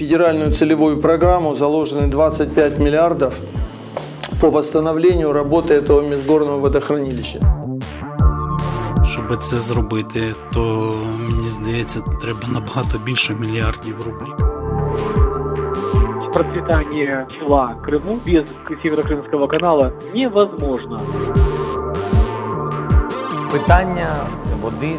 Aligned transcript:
федеральную 0.00 0.52
целевую 0.52 0.98
программу 0.98 1.54
заложены 1.54 2.08
25 2.08 2.78
миллиардов 2.78 3.34
по 4.40 4.50
восстановлению 4.50 5.32
работы 5.32 5.74
этого 5.74 6.02
межгорного 6.02 6.58
водохранилища. 6.58 7.40
Щоб 9.04 9.36
це 9.36 9.60
зробити, 9.60 10.34
то 10.52 10.60
мені 11.28 11.48
здається, 11.48 12.00
треба 12.00 12.48
набагато 12.48 12.98
більше 12.98 13.34
мільярдів 13.34 14.02
рублів. 14.02 14.36
Процветание 16.32 17.26
села 17.38 17.76
Крыму 17.82 18.20
без 18.26 18.44
Северокрымского 18.82 19.48
канала 19.48 19.92
невозможно. 20.14 21.00
Питання 23.52 24.08
води 24.62 24.96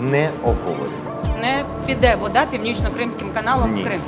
не 0.00 0.30
обговорюється. 0.42 1.02
Не 1.40 1.64
піде 1.86 2.16
вода 2.20 2.46
північно-кримським 2.50 3.28
каналом 3.34 3.74
Ні. 3.74 3.82
в 3.82 3.86
Крим. 3.86 4.00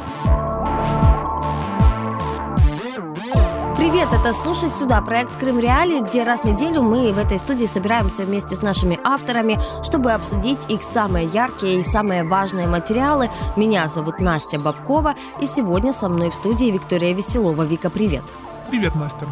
Привет, 3.90 4.14
это 4.14 4.34
«Слушай 4.34 4.70
сюда» 4.70 5.02
проект 5.02 5.36
«Крым 5.36 5.58
Реалии», 5.58 6.00
где 6.02 6.22
раз 6.22 6.42
в 6.42 6.46
неделю 6.46 6.84
мы 6.84 7.12
в 7.12 7.18
этой 7.18 7.40
студии 7.40 7.66
собираемся 7.66 8.24
вместе 8.24 8.56
с 8.56 8.62
нашими 8.62 9.00
авторами, 9.04 9.60
чтобы 9.84 10.12
обсудить 10.12 10.70
их 10.70 10.84
самые 10.84 11.26
яркие 11.26 11.80
и 11.80 11.84
самые 11.84 12.24
важные 12.24 12.68
материалы. 12.68 13.32
Меня 13.56 13.88
зовут 13.88 14.20
Настя 14.20 14.60
Бабкова, 14.60 15.16
и 15.42 15.48
сегодня 15.48 15.92
со 15.92 16.08
мной 16.08 16.30
в 16.30 16.36
студии 16.36 16.68
Виктория 16.68 17.16
Веселова. 17.16 17.64
Вика, 17.64 17.90
привет! 17.90 18.22
Привет, 18.70 18.94
Настя. 18.94 19.26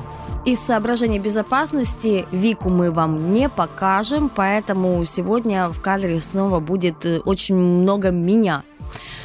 Из 0.43 0.59
соображений 0.59 1.19
безопасности 1.19 2.25
Вику 2.31 2.71
мы 2.71 2.91
вам 2.91 3.35
не 3.35 3.49
покажем, 3.49 4.27
поэтому 4.27 5.05
сегодня 5.05 5.67
в 5.69 5.79
кадре 5.81 6.19
снова 6.19 6.59
будет 6.59 7.05
э, 7.05 7.19
очень 7.19 7.55
много 7.55 8.09
меня. 8.09 8.63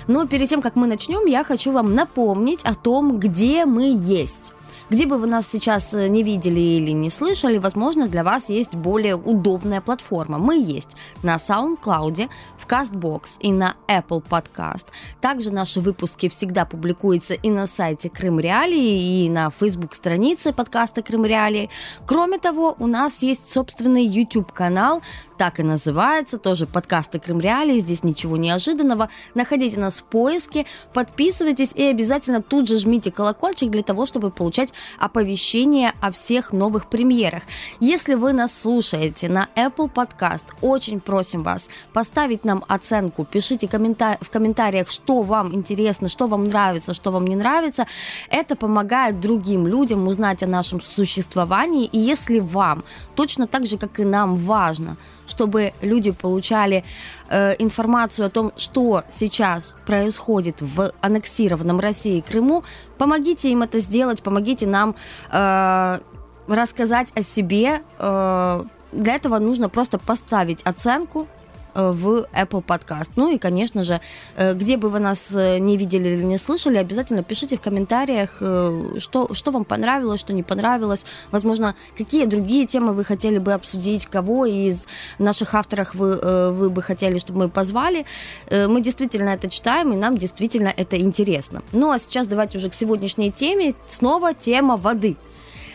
Но 0.07 0.27
перед 0.27 0.51
тем, 0.51 0.61
как 0.61 0.77
мы 0.77 0.87
начнем, 0.87 1.25
я 1.25 1.43
хочу 1.43 1.73
вам 1.73 1.95
напомнить 1.95 2.65
о 2.65 2.75
том, 2.75 3.19
где 3.19 3.65
мы 3.65 3.95
есть. 3.97 4.53
Где 4.93 5.07
бы 5.07 5.17
вы 5.17 5.27
нас 5.27 5.49
сейчас 5.49 5.95
э, 5.95 6.09
не 6.09 6.23
видели 6.23 6.61
или 6.61 6.91
не 6.91 7.09
слышали, 7.09 7.57
возможно, 7.57 8.09
для 8.09 8.23
вас 8.23 8.51
есть 8.51 8.75
более 8.75 9.17
удобная 9.17 9.81
платформа. 9.81 10.37
Мы 10.37 10.61
есть 10.61 10.91
на 11.23 11.37
SoundCloud, 11.37 12.29
в 12.59 12.67
CastBox 12.67 13.39
и 13.41 13.53
на 13.53 13.75
Apple 13.89 14.23
Podcast. 14.23 14.85
Также 15.23 15.51
наши 15.51 15.81
выпуски 15.81 16.29
всегда 16.29 16.67
публикуются 16.67 17.33
и 17.33 17.49
на 17.49 17.67
сайте 17.67 18.11
Крым 18.11 18.39
Реалии, 18.39 19.25
и 19.25 19.31
на 19.31 19.51
Facebook-странице 19.51 20.53
подкаста 20.53 21.03
Крым 21.03 21.25
Реалии. 21.25 21.71
Кроме 22.07 22.39
того, 22.39 22.77
у 22.79 22.87
нас 22.87 23.23
есть 23.23 23.49
собственный 23.49 24.05
YouTube-канал, 24.05 25.01
так 25.39 25.59
и 25.59 25.63
называется, 25.63 26.37
тоже 26.37 26.67
подкасты 26.67 27.19
Крым 27.19 27.41
Реалии, 27.41 27.81
здесь 27.81 28.05
ничего 28.05 28.37
неожиданного. 28.37 29.09
Находите 29.35 29.81
нас 29.81 30.01
в 30.01 30.05
поиске, 30.05 30.67
подписывайтесь 30.93 31.73
и 31.73 31.83
обязательно 31.85 32.43
тут 32.43 32.69
же 32.69 32.77
жмите 32.77 33.11
колокольчик 33.11 33.71
для 33.71 33.83
того, 33.83 34.05
чтобы 34.05 34.31
получать 34.31 34.73
оповещения 34.99 35.95
о 36.01 36.11
всех 36.11 36.53
новых 36.53 36.87
премьерах. 36.87 37.43
Если 37.81 38.15
вы 38.15 38.33
нас 38.33 38.59
слушаете 38.59 39.29
на 39.29 39.49
Apple 39.57 39.93
Podcast, 39.93 40.45
очень 40.61 41.01
просим 41.01 41.43
вас 41.43 41.69
поставить 41.93 42.45
нам 42.45 42.65
оценку, 42.69 43.25
пишите 43.25 43.67
коммента- 43.67 44.19
в 44.21 44.31
комментариях, 44.31 44.91
что 44.91 45.23
вам 45.23 45.55
интересно, 45.55 46.09
что 46.09 46.27
вам 46.27 46.45
нравится, 46.45 46.95
что 46.95 47.11
вам 47.11 47.27
не 47.27 47.37
нравится. 47.37 47.87
Это 48.29 48.57
помогает 48.57 49.21
другим 49.21 49.67
людям 49.67 50.07
узнать 50.09 50.43
о 50.43 50.47
нашем 50.47 50.81
существовании. 50.81 51.87
И 51.87 51.99
если 51.99 52.41
вам 52.41 52.85
точно 53.15 53.47
так 53.47 53.67
же, 53.67 53.79
как 53.79 54.01
и 54.01 54.05
нам, 54.05 54.35
важно, 54.35 54.97
чтобы 55.27 55.73
люди 55.83 56.11
получали 56.11 56.85
э, 57.33 57.57
информацию 57.59 58.27
о 58.27 58.31
том, 58.31 58.53
что 58.57 59.03
сейчас 59.11 59.75
происходит 59.87 60.61
в 60.61 60.93
аннексированном 61.01 61.81
России 61.81 62.21
Крыму, 62.21 62.63
помогите 62.99 63.51
им 63.51 63.63
это 63.63 63.81
сделать, 63.81 64.23
помогите 64.23 64.67
нам 64.67 64.95
э, 65.33 65.99
рассказать 66.47 67.09
о 67.15 67.23
себе. 67.23 67.83
Э, 67.99 68.65
для 68.93 69.15
этого 69.15 69.39
нужно 69.39 69.69
просто 69.69 69.99
поставить 69.99 70.63
оценку 70.63 71.27
в 71.75 72.27
Apple 72.33 72.65
Podcast. 72.65 73.11
Ну 73.17 73.31
и, 73.33 73.39
конечно 73.39 73.85
же, 73.85 74.01
э, 74.37 74.55
где 74.55 74.77
бы 74.77 74.89
вы 74.89 74.99
нас 74.99 75.35
э, 75.35 75.59
не 75.59 75.77
видели 75.77 76.09
или 76.11 76.23
не 76.23 76.39
слышали, 76.39 76.77
обязательно 76.77 77.23
пишите 77.23 77.57
в 77.57 77.61
комментариях, 77.61 78.31
э, 78.41 78.99
что, 78.99 79.35
что 79.35 79.51
вам 79.51 79.65
понравилось, 79.65 80.21
что 80.21 80.33
не 80.33 80.43
понравилось. 80.43 81.07
Возможно, 81.31 81.75
какие 81.97 82.27
другие 82.27 82.67
темы 82.67 82.93
вы 82.93 83.05
хотели 83.05 83.39
бы 83.39 83.53
обсудить, 83.53 84.07
кого 84.07 84.47
из 84.47 84.87
наших 85.19 85.55
авторов 85.55 85.95
вы, 85.95 86.19
э, 86.21 86.51
вы 86.51 86.71
бы 86.71 86.83
хотели, 86.83 87.19
чтобы 87.19 87.41
мы 87.41 87.49
позвали. 87.49 88.05
Э, 88.49 88.69
Мы 88.69 88.81
действительно 88.83 89.31
это 89.31 89.49
читаем, 89.49 89.93
и 89.93 89.97
нам 89.97 90.17
действительно 90.17 90.73
это 90.77 90.99
интересно. 90.99 91.63
Ну 91.73 91.91
а 91.91 91.99
сейчас 91.99 92.27
давайте 92.27 92.59
уже 92.59 92.71
к 92.71 92.75
сегодняшней 92.75 93.31
теме. 93.31 93.75
Снова 93.89 94.35
тема 94.35 94.77
воды. 94.77 95.17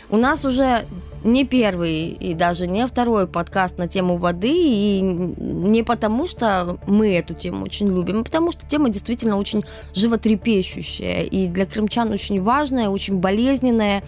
У 0.10 0.18
нас 0.18 0.46
уже 0.46 0.86
не 1.28 1.46
первый 1.46 2.08
и 2.08 2.34
даже 2.34 2.68
не 2.68 2.88
второй 2.88 3.28
подкаст 3.28 3.78
на 3.78 3.88
тему 3.88 4.16
воды, 4.16 4.52
и 4.52 5.02
не 5.02 5.84
потому, 5.84 6.26
что 6.26 6.78
мы 6.88 7.16
эту 7.16 7.34
тему 7.34 7.66
очень 7.66 7.88
любим, 7.88 8.22
а 8.22 8.24
потому 8.24 8.52
что 8.52 8.66
тема 8.66 8.90
действительно 8.90 9.38
очень 9.38 9.64
животрепещущая, 9.94 11.22
и 11.24 11.48
для 11.48 11.66
крымчан 11.66 12.12
очень 12.12 12.42
важная, 12.42 12.90
очень 12.90 13.18
болезненная, 13.18 14.04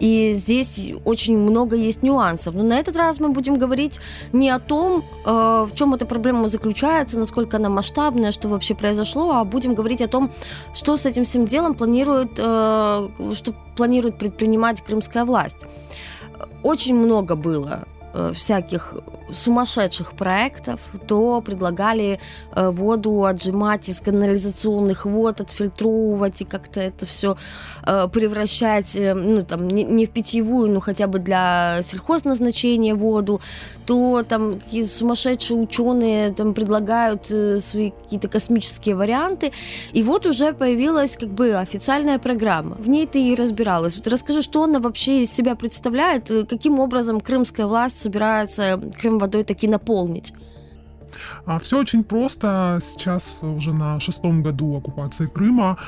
и 0.00 0.34
здесь 0.34 0.92
очень 1.04 1.38
много 1.38 1.76
есть 1.76 2.02
нюансов. 2.02 2.54
Но 2.54 2.64
на 2.64 2.78
этот 2.78 2.96
раз 2.96 3.20
мы 3.20 3.30
будем 3.30 3.56
говорить 3.56 4.00
не 4.32 4.50
о 4.50 4.58
том, 4.58 5.04
э, 5.24 5.30
в 5.70 5.70
чем 5.74 5.94
эта 5.94 6.04
проблема 6.04 6.48
заключается, 6.48 7.18
насколько 7.18 7.56
она 7.56 7.68
масштабная, 7.68 8.32
что 8.32 8.48
вообще 8.48 8.74
произошло, 8.74 9.32
а 9.32 9.44
будем 9.44 9.74
говорить 9.74 10.02
о 10.02 10.08
том, 10.08 10.32
что 10.74 10.96
с 10.96 11.06
этим 11.06 11.24
всем 11.24 11.46
делом 11.46 11.74
планирует, 11.74 12.32
э, 12.38 13.08
что 13.34 13.54
планирует 13.76 14.18
предпринимать 14.18 14.80
крымская 14.80 15.24
власть 15.24 15.66
очень 16.66 16.96
много 16.96 17.36
было 17.36 17.84
э, 18.12 18.32
всяких 18.34 18.94
сумасшедших 19.32 20.12
проектов, 20.12 20.80
то 21.06 21.40
предлагали 21.40 22.20
э, 22.54 22.70
воду 22.70 23.24
отжимать 23.24 23.88
из 23.88 24.00
канализационных 24.00 25.04
вод, 25.04 25.40
отфильтровывать 25.40 26.42
и 26.42 26.44
как-то 26.44 26.80
это 26.80 27.06
все 27.06 27.36
э, 27.84 28.08
превращать, 28.12 28.94
э, 28.96 29.14
ну 29.14 29.44
там 29.44 29.68
не, 29.68 29.84
не 29.84 30.06
в 30.06 30.10
питьевую, 30.10 30.70
но 30.70 30.80
хотя 30.80 31.06
бы 31.06 31.18
для 31.18 31.80
сельхозназначения 31.82 32.94
воду, 32.94 33.40
то 33.84 34.22
там 34.28 34.60
какие 34.60 34.84
сумасшедшие 34.84 35.58
ученые 35.58 36.32
там 36.32 36.54
предлагают 36.54 37.30
э, 37.30 37.60
свои 37.60 37.90
какие-то 37.90 38.28
космические 38.28 38.94
варианты, 38.94 39.52
и 39.92 40.02
вот 40.02 40.26
уже 40.26 40.52
появилась 40.52 41.16
как 41.16 41.30
бы 41.30 41.54
официальная 41.54 42.18
программа. 42.18 42.76
В 42.76 42.88
ней 42.88 43.06
ты 43.06 43.22
и 43.22 43.34
разбиралась. 43.34 43.96
Вот 43.96 44.06
расскажи, 44.06 44.42
что 44.42 44.62
она 44.62 44.78
вообще 44.78 45.22
из 45.22 45.32
себя 45.32 45.54
представляет, 45.54 46.30
э, 46.30 46.44
каким 46.44 46.78
образом 46.78 47.20
крымская 47.20 47.66
власть 47.66 47.98
собирается 47.98 48.80
Крым 49.00 49.15
водой 49.18 49.44
таки 49.44 49.68
наполнить. 49.68 50.32
Все 51.60 51.78
очень 51.78 52.04
просто. 52.04 52.78
Сейчас 52.80 53.38
уже 53.42 53.72
на 53.72 54.00
шестом 54.00 54.42
году 54.42 54.76
оккупации 54.76 55.26
Крыма 55.26 55.78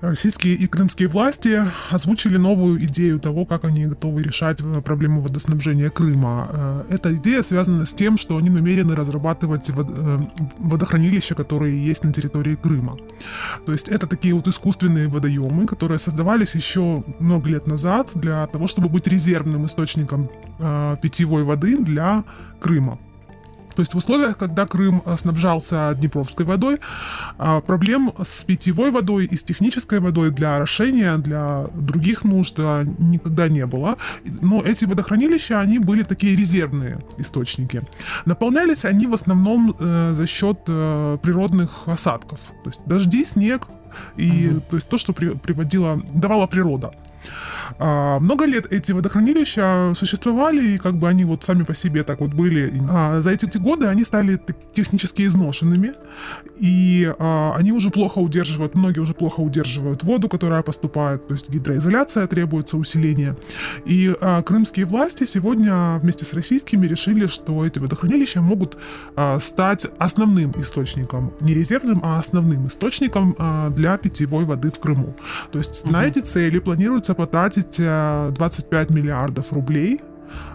российские 0.00 0.54
и 0.54 0.66
крымские 0.66 1.08
власти 1.08 1.62
озвучили 1.90 2.36
новую 2.36 2.82
идею 2.84 3.20
того, 3.20 3.44
как 3.44 3.64
они 3.64 3.86
готовы 3.86 4.22
решать 4.22 4.60
э, 4.60 4.80
проблему 4.80 5.20
водоснабжения 5.20 5.90
Крыма. 5.90 6.48
Э, 6.52 6.84
Эта 6.90 7.14
идея 7.14 7.42
связана 7.42 7.84
с 7.84 7.92
тем, 7.92 8.16
что 8.16 8.36
они 8.36 8.50
намерены 8.50 8.94
разрабатывать 8.94 9.70
э, 9.70 9.72
водохранилища, 10.58 11.34
которые 11.34 11.84
есть 11.84 12.04
на 12.04 12.12
территории 12.12 12.56
Крыма. 12.56 12.96
То 13.66 13.72
есть 13.72 13.88
это 13.88 14.06
такие 14.06 14.34
вот 14.34 14.48
искусственные 14.48 15.08
водоемы, 15.08 15.66
которые 15.66 15.98
создавались 15.98 16.54
еще 16.54 17.04
много 17.18 17.48
лет 17.48 17.66
назад 17.66 18.10
для 18.14 18.46
того, 18.46 18.66
чтобы 18.66 18.88
быть 18.88 19.06
резервным 19.06 19.66
источником 19.66 20.30
питьевой 21.02 21.44
воды 21.44 21.78
для 21.78 22.24
Крыма. 22.60 22.98
То 23.74 23.82
есть 23.82 23.94
в 23.94 23.98
условиях, 23.98 24.38
когда 24.38 24.66
Крым 24.66 25.02
э, 25.04 25.16
снабжался 25.16 25.94
Днепровской 25.98 26.46
водой, 26.46 26.78
а, 27.38 27.60
проблем 27.60 28.12
с 28.22 28.44
питьевой 28.44 28.90
водой 28.90 29.26
и 29.26 29.36
с 29.36 29.42
технической 29.42 30.00
водой 30.00 30.30
для 30.30 30.56
орошения, 30.56 31.16
для 31.16 31.66
других 31.74 32.24
нужд 32.24 32.54
а, 32.58 32.84
никогда 32.98 33.48
не 33.48 33.66
было. 33.66 33.96
Но 34.24 34.62
эти 34.62 34.84
водохранилища, 34.84 35.60
они 35.60 35.78
были 35.78 36.02
такие 36.02 36.36
резервные 36.36 36.98
источники. 37.18 37.82
Наполнялись 38.24 38.84
они 38.84 39.06
в 39.06 39.14
основном 39.14 39.74
э, 39.78 40.12
за 40.14 40.26
счет 40.26 40.60
э, 40.68 41.18
природных 41.22 41.86
осадков. 41.86 42.40
То 42.62 42.70
есть 42.70 42.80
дожди, 42.86 43.24
снег 43.24 43.66
и 44.16 44.58
то 44.70 44.76
есть 44.76 44.88
то, 44.88 44.98
что 44.98 45.12
при- 45.12 45.34
приводила, 45.34 46.00
давала 46.12 46.46
природа. 46.46 46.92
А, 47.78 48.18
много 48.18 48.44
лет 48.44 48.72
эти 48.72 48.92
водохранилища 48.92 49.92
существовали, 49.94 50.74
и 50.74 50.78
как 50.78 50.96
бы 50.96 51.08
они 51.08 51.24
вот 51.24 51.44
сами 51.44 51.62
по 51.62 51.74
себе 51.74 52.02
так 52.02 52.20
вот 52.20 52.32
были. 52.32 52.72
А, 52.90 53.20
за 53.20 53.30
эти 53.30 53.58
годы 53.58 53.86
они 53.86 54.04
стали 54.04 54.40
технически 54.72 55.26
изношенными, 55.26 55.92
и 56.58 57.12
а, 57.18 57.54
они 57.56 57.72
уже 57.72 57.90
плохо 57.90 58.18
удерживают, 58.18 58.74
многие 58.74 59.00
уже 59.00 59.14
плохо 59.14 59.40
удерживают 59.40 60.04
воду, 60.04 60.28
которая 60.28 60.62
поступает, 60.62 61.26
то 61.26 61.34
есть 61.34 61.50
гидроизоляция 61.50 62.26
требуется 62.26 62.76
усиления. 62.76 63.36
И 63.84 64.14
а, 64.20 64.42
крымские 64.42 64.86
власти 64.86 65.24
сегодня 65.24 65.98
вместе 66.00 66.24
с 66.24 66.32
российскими 66.32 66.86
решили, 66.86 67.26
что 67.26 67.64
эти 67.64 67.78
водохранилища 67.78 68.40
могут 68.40 68.76
а, 69.16 69.38
стать 69.38 69.86
основным 69.98 70.52
источником, 70.56 71.32
не 71.40 71.54
резервным, 71.54 72.00
а 72.02 72.18
основным 72.18 72.66
источником 72.66 73.34
а, 73.38 73.70
для 73.70 73.96
питьевой 73.96 74.44
воды 74.44 74.70
в 74.70 74.78
Крыму. 74.78 75.16
То 75.52 75.58
есть 75.58 75.84
угу. 75.84 75.92
на 75.92 76.04
эти 76.06 76.20
цели 76.20 76.58
планируется 76.58 77.13
потратить 77.14 77.76
25 77.78 78.90
э, 78.90 78.94
миллиардов 78.94 79.52
рублей 79.52 80.00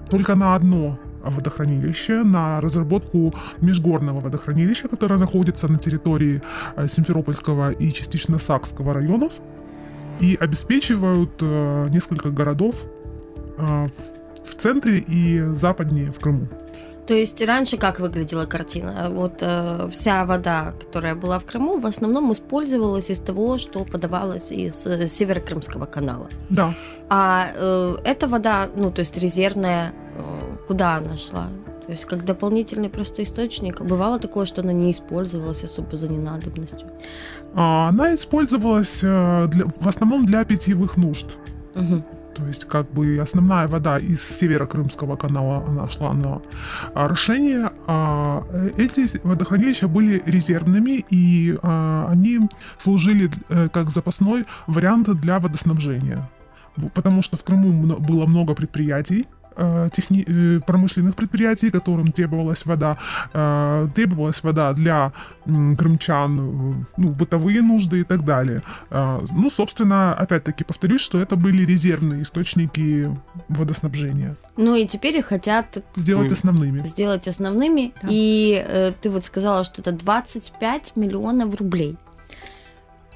только 0.09 0.35
на 0.35 0.55
одно 0.55 0.99
водохранилище, 1.23 2.23
на 2.23 2.61
разработку 2.61 3.33
межгорного 3.61 4.21
водохранилища, 4.21 4.87
которое 4.87 5.19
находится 5.19 5.67
на 5.67 5.77
территории 5.77 6.41
э, 6.75 6.87
Симферопольского 6.87 7.71
и 7.71 7.91
частично 7.91 8.39
Сакского 8.39 8.93
районов 8.93 9.39
и 10.19 10.37
обеспечивают 10.39 11.31
э, 11.41 11.87
несколько 11.89 12.29
городов 12.29 12.85
в 13.57 14.53
центре 14.55 14.99
и 14.99 15.41
западнее 15.53 16.11
в 16.11 16.19
Крыму. 16.19 16.47
То 17.09 17.15
есть 17.15 17.41
раньше 17.41 17.77
как 17.77 17.99
выглядела 17.99 18.45
картина? 18.45 19.09
Вот 19.09 19.41
э, 19.41 19.89
вся 19.91 20.25
вода, 20.25 20.73
которая 20.79 21.15
была 21.15 21.39
в 21.39 21.43
Крыму, 21.43 21.79
в 21.79 21.87
основном 21.87 22.31
использовалась 22.31 23.09
из 23.09 23.19
того, 23.19 23.57
что 23.57 23.83
подавалось 23.83 24.51
из 24.51 24.85
э, 24.85 25.07
Северокрымского 25.07 25.87
канала. 25.87 26.29
Да. 26.51 26.71
А 27.09 27.47
э, 27.55 27.97
эта 28.03 28.27
вода, 28.27 28.69
ну 28.75 28.91
то 28.91 28.99
есть 28.99 29.17
резервная, 29.17 29.91
э, 30.17 30.57
куда 30.67 30.97
она 30.97 31.17
шла? 31.17 31.47
То 31.87 31.93
есть 31.93 32.05
как 32.05 32.25
дополнительный 32.25 32.89
просто 32.89 33.23
источник. 33.23 33.81
Бывало 33.81 34.19
такое, 34.19 34.45
что 34.45 34.61
она 34.61 34.71
не 34.71 34.91
использовалась 34.91 35.63
особо 35.63 35.97
за 35.97 36.09
ненадобностью? 36.09 36.87
А, 37.55 37.89
она 37.89 38.13
использовалась 38.13 39.03
э, 39.03 39.47
для, 39.47 39.65
в 39.65 39.87
основном 39.87 40.27
для 40.27 40.45
питьевых 40.45 40.95
нужд. 40.97 41.25
Угу. 41.73 42.03
То 42.39 42.47
есть 42.47 42.65
как 42.65 42.89
бы 42.93 43.19
основная 43.21 43.67
вода 43.67 43.99
из 43.99 44.23
северо-крымского 44.23 45.17
канала, 45.17 45.65
она 45.67 45.89
шла 45.89 46.13
на 46.13 46.41
орошение. 46.93 47.71
А 47.85 48.43
эти 48.77 49.05
водохранилища 49.27 49.87
были 49.87 50.23
резервными, 50.25 51.05
и 51.09 51.57
а, 51.61 52.07
они 52.09 52.39
служили 52.77 53.29
э, 53.49 53.67
как 53.67 53.89
запасной 53.89 54.45
вариант 54.67 55.09
для 55.19 55.39
водоснабжения. 55.39 56.29
Потому 56.93 57.21
что 57.21 57.35
в 57.35 57.43
Крыму 57.43 57.97
было 57.97 58.25
много 58.25 58.55
предприятий, 58.55 59.25
Э, 59.38 59.38
техни- 59.91 60.25
э, 60.27 60.59
промышленных 60.65 61.15
предприятий, 61.15 61.69
которым 61.71 62.07
требовалась 62.11 62.65
вода. 62.65 62.97
Э, 63.33 63.87
требовалась 63.95 64.43
вода 64.43 64.73
для 64.73 65.11
крымчан, 65.45 66.85
ну, 66.97 67.09
бытовые 67.09 67.61
нужды 67.61 68.01
и 68.01 68.03
так 68.03 68.23
далее. 68.23 68.61
Ну, 68.91 69.49
собственно, 69.49 70.13
опять-таки 70.13 70.63
повторюсь, 70.63 71.01
что 71.01 71.19
это 71.19 71.35
были 71.35 71.65
резервные 71.65 72.21
источники 72.21 73.09
водоснабжения. 73.47 74.35
Ну 74.57 74.75
и 74.75 74.85
теперь 74.85 75.17
их 75.17 75.27
хотят 75.27 75.83
сделать 75.95 76.31
основными. 76.31 76.87
Сделать 76.87 77.27
основными. 77.27 77.93
Да. 78.01 78.07
И 78.11 78.63
э, 78.67 78.91
ты 79.01 79.09
вот 79.09 79.25
сказала, 79.25 79.63
что 79.63 79.81
это 79.81 79.91
25 79.91 80.93
миллионов 80.95 81.55
рублей. 81.55 81.97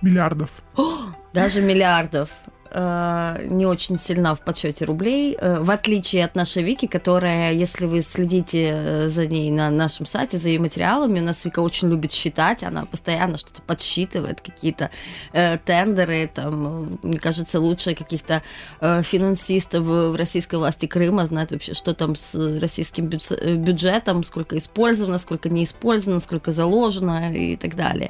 Миллиардов. 0.01 0.63
О, 0.75 1.13
даже 1.33 1.61
миллиардов. 1.61 2.29
Э, 2.73 3.45
не 3.45 3.67
очень 3.67 3.99
сильна 3.99 4.33
в 4.33 4.41
подсчете 4.41 4.85
рублей, 4.85 5.37
э, 5.39 5.59
в 5.59 5.69
отличие 5.69 6.25
от 6.25 6.35
нашей 6.35 6.63
Вики, 6.63 6.87
которая, 6.87 7.53
если 7.53 7.85
вы 7.85 8.01
следите 8.01 8.71
э, 8.73 9.09
за 9.09 9.27
ней 9.27 9.51
на 9.51 9.69
нашем 9.69 10.07
сайте, 10.07 10.39
за 10.39 10.49
ее 10.49 10.59
материалами, 10.59 11.19
у 11.19 11.23
нас 11.23 11.45
Вика 11.45 11.59
очень 11.59 11.89
любит 11.89 12.11
считать, 12.11 12.63
она 12.63 12.85
постоянно 12.85 13.37
что-то 13.37 13.61
подсчитывает, 13.61 14.41
какие-то 14.41 14.89
э, 15.33 15.59
тендеры, 15.59 16.29
там, 16.33 16.97
мне 17.03 17.19
кажется, 17.19 17.59
лучше 17.59 17.93
каких-то 17.93 18.41
э, 18.81 19.03
финансистов 19.03 19.83
в 19.83 20.15
российской 20.15 20.55
власти 20.55 20.87
Крыма 20.87 21.27
знает 21.27 21.51
вообще, 21.51 21.75
что 21.75 21.93
там 21.93 22.15
с 22.15 22.33
российским 22.59 23.05
бюджетом, 23.05 24.23
сколько 24.23 24.57
использовано, 24.57 25.19
сколько 25.19 25.49
не 25.49 25.63
использовано, 25.63 26.21
сколько 26.21 26.51
заложено 26.51 27.31
и 27.31 27.55
так 27.55 27.75
далее. 27.75 28.09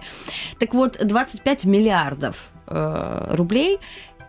Так 0.58 0.74
вот, 0.74 1.06
25 1.06 1.66
миллиардов 1.66 2.50
э, 2.68 3.36
рублей 3.36 3.80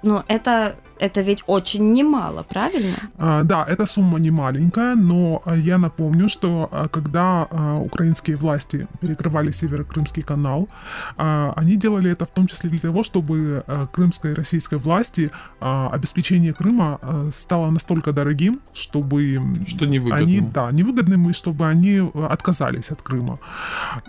но 0.04 0.22
это 0.28 0.76
это 0.98 1.20
ведь 1.22 1.42
очень 1.46 1.92
немало, 1.92 2.44
правильно? 2.48 3.10
А, 3.18 3.42
да, 3.42 3.64
эта 3.68 3.86
сумма 3.86 4.18
не 4.18 4.30
маленькая, 4.30 4.94
но 4.94 5.42
а, 5.44 5.56
я 5.56 5.78
напомню, 5.78 6.28
что 6.28 6.68
а, 6.70 6.88
когда 6.88 7.46
а, 7.50 7.78
украинские 7.78 8.36
власти 8.36 8.86
перекрывали 9.00 9.50
Северо-Крымский 9.50 10.22
канал, 10.22 10.68
а, 11.16 11.52
они 11.56 11.76
делали 11.76 12.10
это 12.10 12.24
в 12.26 12.30
том 12.30 12.46
числе 12.46 12.70
для 12.70 12.78
того, 12.78 13.02
чтобы 13.02 13.64
а, 13.66 13.86
крымской 13.86 14.32
и 14.32 14.34
российской 14.34 14.78
власти 14.78 15.30
а, 15.60 15.90
обеспечение 15.92 16.52
Крыма 16.52 16.98
а, 17.02 17.28
стало 17.32 17.70
настолько 17.70 18.12
дорогим, 18.12 18.60
чтобы 18.72 19.40
что 19.66 19.86
невыгодным. 19.86 20.28
они, 20.28 20.40
да, 20.40 20.70
невыгодным, 20.70 21.30
и 21.30 21.32
чтобы 21.32 21.66
они 21.66 22.10
отказались 22.30 22.90
от 22.90 23.02
Крыма. 23.02 23.38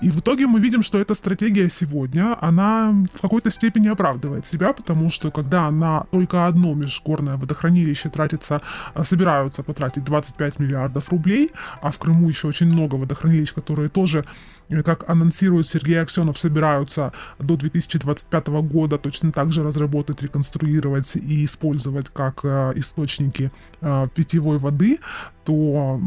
И 0.02 0.10
в 0.10 0.20
итоге 0.20 0.48
мы 0.48 0.60
видим, 0.60 0.84
что 0.84 1.00
эта 1.00 1.16
стратегия 1.16 1.70
сегодня, 1.70 2.38
она 2.40 2.94
в 3.14 3.22
какой-то 3.22 3.50
степени 3.50 3.88
оправдывает 3.88 4.46
себя, 4.46 4.74
потому 4.74 5.10
что 5.10 5.32
когда 5.32 5.72
на 5.72 6.06
только 6.12 6.48
одно 6.48 6.75
межгорное 6.76 7.38
водохранилище 7.38 8.10
тратится, 8.10 8.62
а, 8.94 9.04
собираются 9.04 9.64
потратить 9.64 10.04
25 10.04 10.60
миллиардов 10.60 11.10
рублей, 11.10 11.52
а 11.82 11.92
в 11.92 11.98
Крыму 11.98 12.30
еще 12.30 12.48
очень 12.48 12.68
много 12.68 12.96
водохранилищ, 12.96 13.54
которые 13.54 13.90
тоже 13.90 14.26
э, 14.70 14.84
как 14.84 15.10
анонсирует 15.10 15.68
Сергей 15.68 16.02
Аксенов, 16.02 16.38
собираются 16.38 17.12
до 17.40 17.56
2025 17.56 18.48
года 18.48 18.98
точно 18.98 19.32
так 19.32 19.52
же 19.52 19.64
разработать, 19.64 20.22
реконструировать 20.22 21.16
и 21.16 21.46
использовать 21.46 22.10
как 22.10 22.42
э, 22.44 22.74
источники 22.76 23.52
э, 23.82 24.08
питьевой 24.14 24.58
воды, 24.58 25.00
то, 25.44 26.02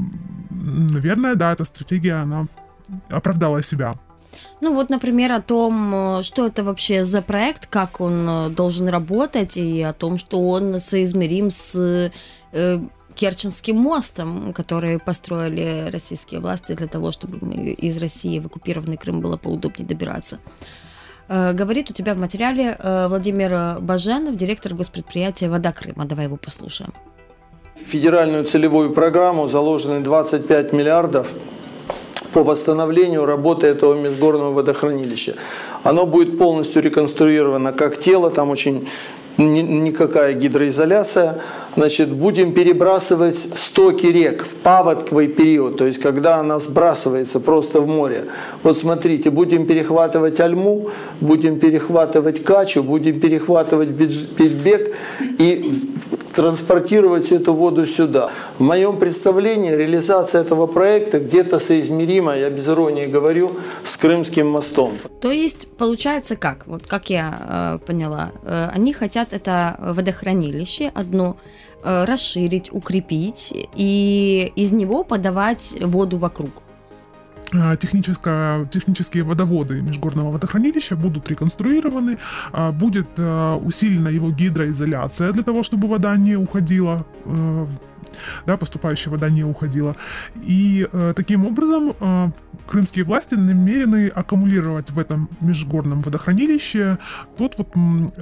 наверное, 0.51 1.35
да, 1.35 1.53
эта 1.53 1.65
стратегия, 1.65 2.23
она 2.23 2.47
оправдала 3.09 3.63
себя. 3.63 3.95
Ну 4.61 4.75
вот, 4.75 4.91
например, 4.91 5.33
о 5.33 5.41
том, 5.41 6.19
э, 6.19 6.23
что 6.23 6.47
это 6.47 6.65
вообще 6.65 7.05
за 7.05 7.23
проект, 7.23 7.67
как 7.67 8.01
он 8.01 8.27
э, 8.29 8.49
должен 8.51 8.89
работать, 8.89 9.57
и 9.57 9.83
о 9.83 9.93
том, 9.93 10.19
что 10.19 10.41
он 10.41 10.81
соизмерим 10.81 11.51
с 11.51 12.11
э, 12.53 12.81
Керченским 13.15 13.77
мостом, 13.77 14.53
который 14.53 14.99
построили 14.99 15.91
российские 15.91 16.41
власти 16.41 16.73
для 16.73 16.87
того, 16.87 17.13
чтобы 17.13 17.39
из 17.73 18.01
России 18.01 18.39
в 18.39 18.47
оккупированный 18.47 18.97
Крым 18.97 19.21
было 19.21 19.37
поудобнее 19.37 19.87
добираться. 19.87 20.39
Э, 21.29 21.53
говорит 21.53 21.91
у 21.91 21.93
тебя 21.93 22.15
в 22.15 22.19
материале 22.19 22.77
э, 22.79 23.07
Владимир 23.09 23.81
Баженов, 23.81 24.37
директор 24.37 24.75
госпредприятия 24.75 25.49
«Вода 25.49 25.73
Крыма». 25.73 26.05
Давай 26.05 26.25
его 26.25 26.37
послушаем. 26.37 26.93
В 27.77 27.91
федеральную 27.91 28.45
целевую 28.45 28.93
программу 28.93 29.47
заложены 29.49 30.01
25 30.01 30.73
миллиардов 30.73 31.33
по 32.33 32.43
восстановлению 32.43 33.27
работы 33.27 33.67
этого 33.67 33.95
межгорного 33.95 34.53
водохранилища. 34.53 35.35
Оно 35.83 36.07
будет 36.07 36.39
полностью 36.39 36.83
реконструировано 36.83 37.73
как 37.73 37.99
тело, 37.99 38.31
там 38.31 38.51
очень 38.51 38.89
никакая 39.39 40.33
гидроизоляция. 40.33 41.41
Значит, 41.77 42.11
будем 42.11 42.53
перебрасывать 42.55 43.39
стоки 43.39 44.07
рек 44.07 44.45
в 44.45 44.55
паводковый 44.57 45.29
период, 45.29 45.77
то 45.77 45.87
есть 45.87 46.01
когда 46.01 46.39
она 46.39 46.59
сбрасывается 46.59 47.39
просто 47.39 47.81
в 47.81 47.87
море. 47.87 48.25
Вот 48.65 48.77
смотрите, 48.77 49.31
будем 49.31 49.65
перехватывать 49.67 50.41
Альму, 50.41 50.91
будем 51.21 51.61
перехватывать 51.61 52.43
Качу, 52.43 52.83
будем 52.83 53.21
перехватывать 53.21 53.91
Бельбек 53.91 54.97
и 55.21 55.73
транспортировать 56.39 57.33
эту 57.33 57.53
воду 57.53 57.85
сюда. 57.85 58.31
В 58.59 58.63
моем 58.63 58.99
представлении 58.99 59.75
реализация 59.75 60.43
этого 60.43 60.69
проекта 60.69 61.19
где-то 61.19 61.59
соизмерима, 61.59 62.37
я 62.37 62.49
без 62.49 62.69
иронии 62.69 63.07
говорю, 63.07 63.51
с 63.83 63.97
Крымским 63.97 64.49
мостом. 64.49 64.93
То 65.21 65.33
есть 65.33 65.67
получается 65.77 66.37
как? 66.37 66.65
Вот 66.69 66.87
как 66.87 67.11
я 67.11 67.79
э, 67.83 67.85
поняла, 67.85 68.31
э, 68.45 68.69
они 68.73 68.93
хотят 68.93 69.33
это 69.33 69.75
водохранилище 69.81 70.93
одно 70.95 71.37
э, 71.83 72.05
расширить, 72.05 72.73
укрепить 72.73 73.53
и 73.75 74.53
из 74.55 74.71
него 74.71 75.03
подавать 75.03 75.75
воду 75.81 76.19
вокруг. 76.19 76.51
Э, 77.53 77.77
техническое, 77.77 78.65
технические 78.67 79.23
водоводы 79.23 79.81
Межгорного 79.83 80.33
водохранилища 80.33 80.97
будут 80.97 81.29
реконструированы, 81.31 82.19
э, 82.53 82.73
будет 82.73 83.09
э, 83.17 83.55
усилена 83.55 84.09
его 84.09 84.31
гидроизоляция 84.31 85.33
для 85.33 85.43
того, 85.43 85.63
чтобы 85.63 85.89
вода 85.89 86.17
не 86.17 86.37
уходила 86.37 87.07
да, 88.47 88.57
поступающая 88.57 89.11
вода 89.11 89.29
не 89.31 89.45
уходила. 89.45 89.97
И 90.43 90.89
э, 90.91 91.13
таким 91.15 91.47
образом 91.47 91.93
э, 92.01 92.31
крымские 92.67 93.05
власти 93.05 93.35
намерены 93.35 94.09
аккумулировать 94.09 94.91
в 94.91 94.99
этом 94.99 95.29
межгорном 95.41 96.03
водохранилище 96.03 96.99
тот 97.37 97.57
вот 97.59 97.69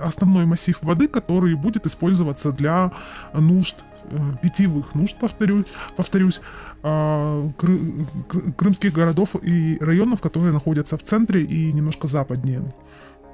основной 0.00 0.47
массив 0.47 0.78
воды, 0.83 1.09
который 1.09 1.54
будет 1.54 1.87
использоваться 1.87 2.52
для 2.52 2.92
нужд 3.33 3.85
э, 3.85 3.95
питьевых 4.42 4.94
нужд, 4.94 5.16
повторюсь, 5.18 5.66
повторюсь 5.96 6.40
э, 6.82 7.50
крымских 8.56 8.92
городов 8.92 9.36
и 9.42 9.78
районов, 9.80 10.20
которые 10.20 10.52
находятся 10.52 10.96
в 10.96 11.02
центре 11.02 11.42
и 11.42 11.72
немножко 11.72 12.06
западнее. 12.06 12.62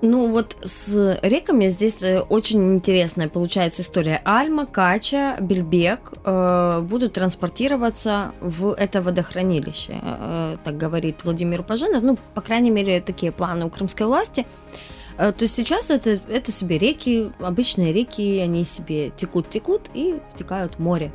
Ну 0.05 0.33
вот 0.33 0.57
с 0.65 1.19
реками 1.23 1.69
здесь 1.69 2.03
э, 2.03 2.21
очень 2.21 2.75
интересная 2.75 3.29
получается 3.29 3.83
история. 3.83 4.21
Альма, 4.25 4.67
Кача, 4.67 5.37
Бельбек 5.41 6.13
э, 6.25 6.81
будут 6.83 7.13
транспортироваться 7.13 8.33
в 8.41 8.73
это 8.73 9.01
водохранилище, 9.01 10.01
э, 10.03 10.57
так 10.65 10.77
говорит 10.77 11.23
Владимир 11.23 11.63
Пажинов. 11.63 12.03
Ну, 12.03 12.19
по 12.35 12.41
крайней 12.41 12.71
мере, 12.71 13.01
такие 13.01 13.31
планы 13.31 13.65
у 13.65 13.71
крымской 13.71 14.07
власти. 14.07 14.41
Э, 14.41 14.92
то 15.17 15.35
есть 15.41 15.55
сейчас 15.55 15.91
это, 15.91 16.21
это 16.29 16.53
себе 16.53 16.79
реки, 16.79 17.31
обычные 17.39 17.93
реки, 17.93 18.39
они 18.39 18.65
себе 18.65 19.11
текут-текут 19.11 19.83
и 19.95 20.21
втекают 20.35 20.77
в 20.77 20.79
море. 20.79 21.13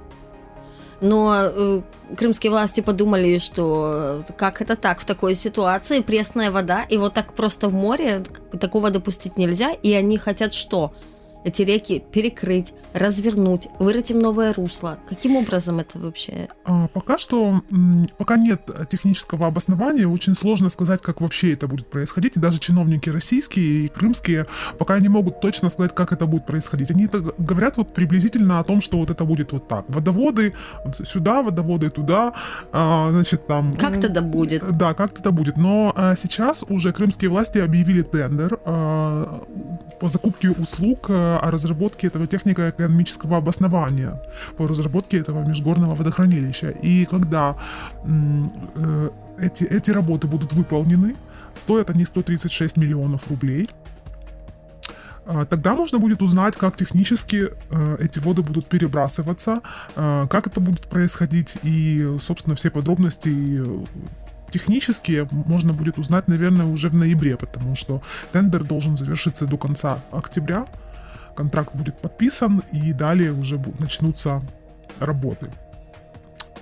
Но 1.00 1.34
э, 1.36 1.82
крымские 2.16 2.52
власти 2.52 2.82
подумали, 2.82 3.38
что 3.38 4.24
э, 4.28 4.34
как 4.34 4.62
это 4.62 4.76
так 4.76 5.00
в 5.00 5.06
такой 5.06 5.36
ситуации, 5.36 6.00
пресная 6.00 6.52
вода, 6.52 6.84
и 6.84 6.98
вот 6.98 7.14
так 7.14 7.34
просто 7.34 7.68
в 7.68 7.74
море 7.74 8.24
такого 8.60 8.90
допустить 8.90 9.38
нельзя, 9.38 9.72
и 9.72 9.94
они 9.94 10.18
хотят 10.18 10.54
что? 10.54 10.94
Эти 11.44 11.62
реки 11.62 12.04
перекрыть, 12.12 12.74
развернуть, 12.94 13.68
вырыть 13.80 14.12
им 14.12 14.20
новое 14.20 14.54
русло? 14.54 15.00
Каким 15.10 15.36
образом 15.36 15.80
это 15.80 16.00
вообще? 16.00 16.50
А, 16.66 16.88
пока 16.88 17.18
что, 17.18 17.62
пока 18.18 18.38
нет 18.38 18.70
технического 18.90 19.48
обоснования, 19.48 20.08
очень 20.08 20.36
сложно 20.36 20.70
сказать, 20.70 21.02
как 21.02 21.22
вообще 21.22 21.54
это 21.54 21.68
будет 21.68 21.88
происходить. 21.90 22.38
И 22.38 22.40
даже 22.40 22.60
чиновники 22.60 23.10
российские 23.10 23.86
и 23.86 23.88
крымские 23.88 24.48
пока 24.78 25.00
не 25.00 25.10
могут 25.10 25.42
точно 25.42 25.70
сказать, 25.70 25.94
как 25.96 26.12
это 26.12 26.26
будет 26.26 26.46
происходить. 26.46 26.92
Они 26.92 27.08
говорят 27.38 27.78
вот 27.78 27.94
приблизительно 27.94 28.60
о 28.60 28.64
том, 28.64 28.82
что 28.82 28.98
вот 28.98 29.10
это 29.10 29.24
будет 29.26 29.52
вот 29.54 29.68
так. 29.68 29.86
Водоводы 29.88 30.54
сюда, 30.92 31.44
водоводы 31.44 31.90
туда, 31.90 32.34
а, 32.72 33.12
значит 33.12 33.48
там... 33.48 33.74
Как 33.74 34.00
тогда 34.00 34.22
будет? 34.22 34.78
Да, 34.78 34.94
как 34.94 35.14
тогда 35.14 35.32
будет. 35.32 35.58
Но 35.58 35.94
а, 35.96 36.16
сейчас 36.16 36.64
уже 36.68 36.92
крымские 36.92 37.30
власти 37.30 37.60
объявили 37.60 38.02
тендер 38.02 38.60
а, 38.66 39.42
по 40.00 40.10
закупке 40.10 40.52
услуг 40.52 41.10
о 41.10 41.50
разработке 41.52 42.08
этого 42.08 42.28
технико-экономического 42.28 43.38
обоснования, 43.38 44.22
по 44.58 44.68
разработке 44.68 45.20
этого 45.20 45.44
межгорного 45.44 45.96
водохранилища. 45.96 46.70
И 46.70 47.06
когда 47.06 47.58
э, 48.04 49.10
эти, 49.40 49.64
эти 49.64 49.92
работы 49.92 50.28
будут 50.28 50.54
выполнены, 50.54 51.16
стоят 51.56 51.90
они 51.90 52.06
136 52.06 52.78
миллионов 52.78 53.28
рублей, 53.30 53.70
а, 55.28 55.46
Тогда 55.46 55.76
можно 55.76 56.00
будет 56.00 56.22
узнать, 56.22 56.56
как 56.56 56.78
технически 56.78 57.50
э, 57.70 57.98
эти 58.00 58.20
воды 58.20 58.42
будут 58.42 58.68
перебрасываться, 58.68 59.62
э, 59.96 60.28
как 60.30 60.48
это 60.48 60.62
будет 60.62 60.88
происходить 60.88 61.58
и, 61.64 62.18
собственно, 62.20 62.56
все 62.56 62.72
подробности 62.72 63.62
технически 64.52 65.28
можно 65.32 65.74
будет 65.74 65.98
узнать, 65.98 66.28
наверное, 66.28 66.66
уже 66.66 66.90
в 66.90 66.98
ноябре, 66.98 67.38
потому 67.38 67.76
что 67.76 68.02
тендер 68.32 68.64
должен 68.64 68.98
завершиться 68.98 69.46
до 69.46 69.58
конца 69.58 70.00
октября 70.12 70.66
контракт 71.38 71.76
будет 71.76 71.98
подписан, 72.00 72.64
и 72.74 72.92
далее 72.94 73.32
уже 73.32 73.62
начнутся 73.80 74.42
работы. 75.00 75.52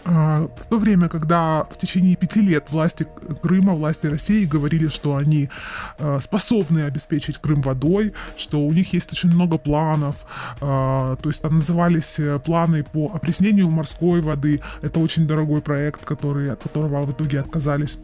А, 0.06 0.48
в 0.56 0.66
то 0.68 0.78
время, 0.78 1.10
когда 1.10 1.64
в 1.64 1.78
течение 1.78 2.16
пяти 2.16 2.42
лет 2.42 2.70
власти 2.70 3.08
Крыма, 3.42 3.74
власти 3.74 4.06
России 4.06 4.46
говорили, 4.46 4.88
что 4.88 5.16
они 5.16 5.50
а, 5.98 6.20
способны 6.20 6.82
обеспечить 6.82 7.40
Крым 7.40 7.62
водой, 7.62 8.14
что 8.38 8.62
у 8.62 8.72
них 8.72 8.94
есть 8.94 9.12
очень 9.12 9.34
много 9.34 9.58
планов, 9.58 10.26
а, 10.62 11.16
то 11.16 11.30
есть 11.30 11.42
там 11.42 11.58
назывались 11.58 12.20
э, 12.20 12.40
планы 12.40 12.84
по 12.84 13.12
опреснению 13.14 13.70
морской 13.70 14.22
воды, 14.22 14.62
это 14.82 15.00
очень 15.00 15.26
дорогой 15.26 15.62
проект, 15.62 16.06
который, 16.06 16.52
от 16.52 16.62
которого 16.62 17.04
в 17.06 17.12
итоге 17.12 17.40
отказались 17.40 17.98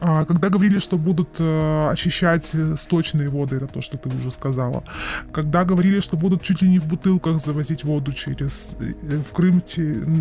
когда 0.00 0.48
говорили, 0.48 0.78
что 0.78 0.96
будут 0.96 1.36
э, 1.38 1.88
очищать 1.90 2.54
сточные 2.76 3.28
воды, 3.28 3.56
это 3.56 3.66
то, 3.66 3.80
что 3.80 3.98
ты 3.98 4.08
уже 4.08 4.30
сказала. 4.30 4.84
Когда 5.32 5.64
говорили, 5.64 6.00
что 6.00 6.16
будут 6.16 6.42
чуть 6.42 6.62
ли 6.62 6.68
не 6.68 6.78
в 6.78 6.86
бутылках 6.86 7.40
завозить 7.40 7.84
воду 7.84 8.12
через 8.12 8.76
э, 8.80 9.22
в 9.22 9.32
Крым 9.32 9.62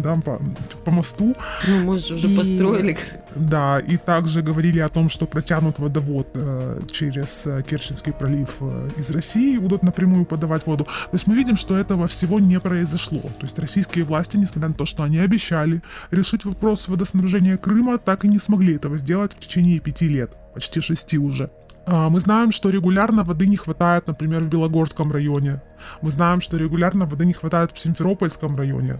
да, 0.03 0.15
по, 0.15 0.41
по 0.85 0.91
мосту. 0.91 1.35
Ну, 1.67 1.83
мы 1.83 1.97
же 1.99 2.15
уже 2.15 2.27
и, 2.27 2.35
построили. 2.35 2.97
Да, 3.35 3.79
и 3.79 3.97
также 3.97 4.41
говорили 4.41 4.79
о 4.79 4.89
том, 4.89 5.09
что 5.09 5.25
протянут 5.25 5.79
водовод 5.79 6.27
э, 6.33 6.81
через 6.91 7.45
Керченский 7.69 8.13
пролив 8.13 8.61
из 8.97 9.09
России, 9.11 9.57
будут 9.57 9.83
напрямую 9.83 10.25
подавать 10.25 10.65
воду. 10.65 10.85
То 10.85 11.13
есть 11.13 11.27
мы 11.27 11.35
видим, 11.35 11.55
что 11.55 11.77
этого 11.77 12.07
всего 12.07 12.39
не 12.39 12.59
произошло. 12.59 13.21
То 13.21 13.43
есть 13.43 13.59
российские 13.59 14.05
власти, 14.05 14.37
несмотря 14.37 14.69
на 14.69 14.73
то, 14.73 14.85
что 14.85 15.03
они 15.03 15.19
обещали 15.19 15.81
решить 16.11 16.45
вопрос 16.45 16.87
водоснабжения 16.87 17.57
Крыма, 17.57 17.97
так 17.97 18.25
и 18.25 18.27
не 18.27 18.39
смогли 18.39 18.75
этого 18.75 18.97
сделать 18.97 19.33
в 19.33 19.46
течение 19.47 19.79
пяти 19.79 20.07
лет, 20.07 20.31
почти 20.53 20.81
шести 20.81 21.17
уже. 21.17 21.49
А, 21.85 22.09
мы 22.09 22.19
знаем, 22.19 22.51
что 22.51 22.69
регулярно 22.69 23.23
воды 23.23 23.47
не 23.47 23.55
хватает, 23.55 24.07
например, 24.07 24.43
в 24.43 24.49
Белогорском 24.49 25.11
районе. 25.11 25.61
Мы 26.01 26.11
знаем, 26.11 26.41
что 26.41 26.57
регулярно 26.57 27.05
воды 27.05 27.25
не 27.25 27.33
хватает 27.33 27.71
в 27.71 27.79
Симферопольском 27.79 28.55
районе. 28.55 28.99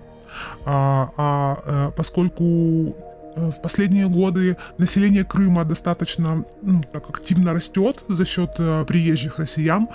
А, 0.65 1.09
а 1.17 1.57
э, 1.65 1.91
поскольку 1.95 2.43
э, 2.43 3.51
в 3.51 3.61
последние 3.61 4.07
годы 4.07 4.55
население 4.77 5.23
Крыма 5.23 5.65
достаточно 5.65 6.45
ну, 6.61 6.81
так 6.91 7.09
активно 7.09 7.53
растет 7.53 8.03
за 8.07 8.25
счет 8.25 8.51
э, 8.59 8.85
приезжих 8.85 9.39
россиян, 9.39 9.87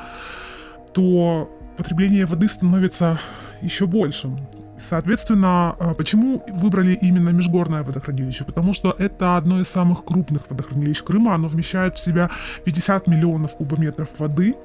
то 0.92 1.49
потребление 1.76 2.26
воды 2.26 2.49
становится 2.49 3.18
еще 3.62 3.87
большим. 3.87 4.38
Соответственно, 4.79 5.76
а, 5.79 5.95
почему 5.95 6.43
выбрали 6.49 6.93
именно 6.95 7.31
Межгорное 7.31 7.83
водохранилище? 7.83 8.45
Потому 8.45 8.73
что 8.73 8.95
это 8.99 9.37
одно 9.37 9.61
из 9.61 9.69
самых 9.69 10.05
крупных 10.05 10.50
водохранилищ 10.50 11.02
Крыма. 11.02 11.35
Оно 11.35 11.49
вмещает 11.49 11.97
в 11.97 12.00
себя 12.00 12.31
50 12.64 13.07
миллионов 13.07 13.57
кубометров 13.57 14.09
воды. 14.19 14.57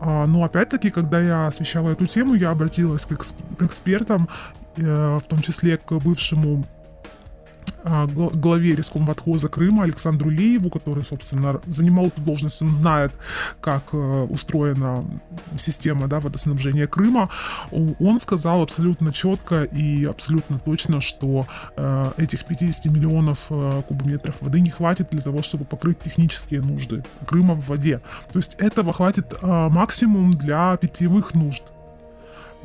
А, 0.00 0.26
но 0.26 0.42
опять-таки, 0.44 0.90
когда 0.90 1.20
я 1.20 1.46
освещала 1.46 1.90
эту 1.90 2.06
тему, 2.06 2.34
я 2.34 2.50
обратилась 2.50 3.06
к, 3.06 3.12
экспертам, 3.62 4.28
э, 4.76 5.18
в 5.18 5.28
том 5.28 5.40
числе 5.40 5.76
к 5.76 5.92
бывшему 5.92 6.64
главе 7.84 8.74
Рескомватхоза 8.74 9.48
Крыма 9.48 9.84
Александру 9.84 10.30
Лееву, 10.30 10.70
который, 10.70 11.04
собственно, 11.04 11.60
занимал 11.66 12.06
эту 12.06 12.20
должность, 12.22 12.62
он 12.62 12.70
знает, 12.70 13.12
как 13.60 13.82
э, 13.92 14.26
устроена 14.30 15.04
система 15.56 16.08
да, 16.08 16.20
водоснабжения 16.20 16.86
Крыма. 16.86 17.28
Он 17.70 18.20
сказал 18.20 18.62
абсолютно 18.62 19.12
четко 19.12 19.64
и 19.64 20.04
абсолютно 20.04 20.58
точно, 20.58 21.00
что 21.00 21.46
э, 21.76 22.10
этих 22.18 22.44
50 22.44 22.86
миллионов 22.86 23.46
э, 23.50 23.82
кубометров 23.88 24.36
воды 24.40 24.60
не 24.60 24.70
хватит 24.70 25.08
для 25.10 25.22
того, 25.22 25.42
чтобы 25.42 25.64
покрыть 25.64 25.98
технические 26.00 26.62
нужды 26.62 27.04
Крыма 27.26 27.54
в 27.54 27.68
воде. 27.68 28.00
То 28.32 28.38
есть 28.38 28.54
этого 28.56 28.92
хватит 28.92 29.34
максимум 29.42 30.32
для 30.32 30.76
питьевых 30.76 31.34
нужд 31.34 31.64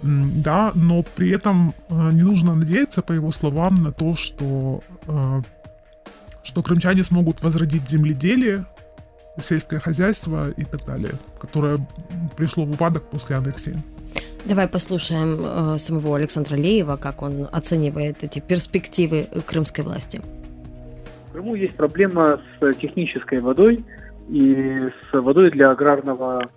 да, 0.04 0.72
но 0.75 1.04
при 1.16 1.32
этом 1.32 1.74
э, 1.89 2.12
не 2.12 2.22
нужно 2.22 2.56
надеяться, 2.56 3.01
по 3.01 3.13
его 3.13 3.32
словам, 3.32 3.75
на 3.75 3.92
то, 3.92 4.13
что, 4.16 4.82
э, 5.08 5.42
что 6.44 6.63
крымчане 6.63 7.04
смогут 7.04 7.42
возродить 7.42 7.89
земледелие, 7.89 8.66
сельское 9.39 9.80
хозяйство 9.80 10.50
и 10.51 10.63
так 10.63 10.86
далее, 10.86 11.13
которое 11.39 11.80
пришло 12.36 12.66
в 12.66 12.72
упадок 12.72 13.04
после 13.10 13.36
аннексии. 13.36 13.75
Давай 14.46 14.68
послушаем 14.68 15.39
э, 15.39 15.77
самого 15.80 16.16
Александра 16.16 16.56
Леева, 16.56 16.98
как 16.98 17.22
он 17.22 17.48
оценивает 17.51 18.24
эти 18.24 18.39
перспективы 18.39 19.27
крымской 19.46 19.84
власти. 19.84 20.22
В 21.30 21.32
Крыму 21.34 21.56
есть 21.56 21.75
проблема 21.75 22.39
с 22.60 22.74
технической 22.75 23.42
водой 23.42 23.84
и 24.30 24.89
с 25.12 25.13
водой 25.13 25.51
для 25.51 25.72
аграрного 25.72 26.50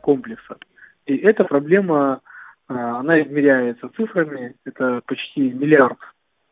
комплекса. 0.00 0.56
И 1.06 1.16
эта 1.16 1.44
проблема 1.44 2.20
она 2.68 3.22
измеряется 3.22 3.90
цифрами, 3.96 4.54
это 4.64 5.02
почти 5.06 5.52
миллиард 5.52 5.98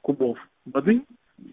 кубов 0.00 0.38
воды. 0.64 1.02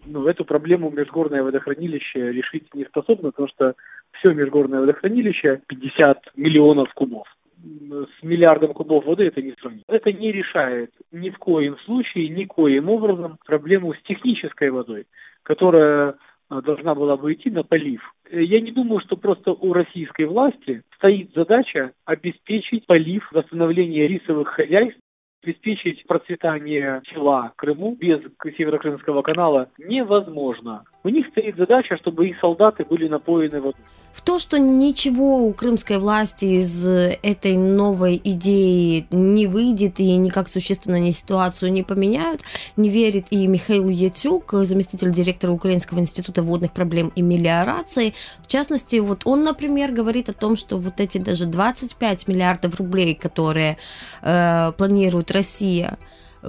Но 0.06 0.28
эту 0.28 0.44
проблему 0.44 0.90
межгорное 0.90 1.42
водохранилище 1.42 2.32
решить 2.32 2.72
не 2.74 2.84
способно, 2.84 3.30
потому 3.30 3.48
что 3.48 3.74
все 4.12 4.32
межгорное 4.32 4.80
водохранилище 4.80 5.62
50 5.66 6.36
миллионов 6.36 6.92
кубов. 6.94 7.26
С 7.58 8.22
миллиардом 8.22 8.72
кубов 8.72 9.04
воды 9.04 9.24
это 9.24 9.42
не 9.42 9.52
сравнить. 9.60 9.84
Это 9.88 10.12
не 10.12 10.32
решает 10.32 10.92
ни 11.10 11.30
в 11.30 11.38
коем 11.38 11.76
случае, 11.80 12.28
никоим 12.28 12.88
образом 12.88 13.38
проблему 13.44 13.94
с 13.94 14.02
технической 14.02 14.70
водой, 14.70 15.06
которая 15.42 16.14
должна 16.50 16.94
была 16.94 17.16
бы 17.16 17.32
идти 17.32 17.50
на 17.50 17.62
полив. 17.62 18.02
Я 18.30 18.60
не 18.60 18.72
думаю, 18.72 19.00
что 19.00 19.16
просто 19.16 19.52
у 19.52 19.72
российской 19.72 20.26
власти 20.26 20.82
стоит 20.96 21.32
задача 21.34 21.92
обеспечить 22.04 22.86
полив, 22.86 23.30
восстановление 23.32 24.08
рисовых 24.08 24.48
хозяйств 24.48 24.98
обеспечить 25.42 26.06
процветание 26.06 27.00
села 27.10 27.52
Крыму 27.56 27.96
без 27.98 28.20
Северокрымского 28.56 29.22
канала 29.22 29.70
невозможно. 29.78 30.84
У 31.02 31.08
них 31.08 31.28
стоит 31.28 31.56
задача, 31.56 31.96
чтобы 31.96 32.28
их 32.28 32.38
солдаты 32.40 32.84
были 32.84 33.08
напоены 33.08 33.60
водой. 33.60 33.80
В 34.12 34.22
то, 34.22 34.38
что 34.38 34.58
ничего 34.58 35.46
у 35.46 35.52
крымской 35.52 35.98
власти 35.98 36.44
из 36.44 36.86
этой 36.86 37.56
новой 37.56 38.20
идеи 38.22 39.06
не 39.10 39.46
выйдет 39.46 40.00
и 40.00 40.16
никак 40.16 40.48
существенно 40.48 40.98
не 40.98 41.12
ситуацию 41.12 41.72
не 41.72 41.82
поменяют, 41.82 42.42
не 42.76 42.88
верит 42.88 43.26
и 43.30 43.46
Михаил 43.46 43.88
Яцюк, 43.88 44.52
заместитель 44.64 45.12
директора 45.12 45.52
Украинского 45.52 46.00
института 46.00 46.42
водных 46.42 46.72
проблем 46.72 47.12
и 47.14 47.22
мелиорации. 47.22 48.14
В 48.42 48.48
частности, 48.48 48.96
вот 48.96 49.22
он, 49.24 49.44
например, 49.44 49.92
говорит 49.92 50.28
о 50.28 50.32
том, 50.32 50.56
что 50.56 50.76
вот 50.76 51.00
эти 51.00 51.18
даже 51.18 51.46
25 51.46 52.28
миллиардов 52.28 52.76
рублей, 52.76 53.14
которые 53.14 53.78
э, 54.22 54.72
планирует 54.76 55.30
Россия, 55.30 55.98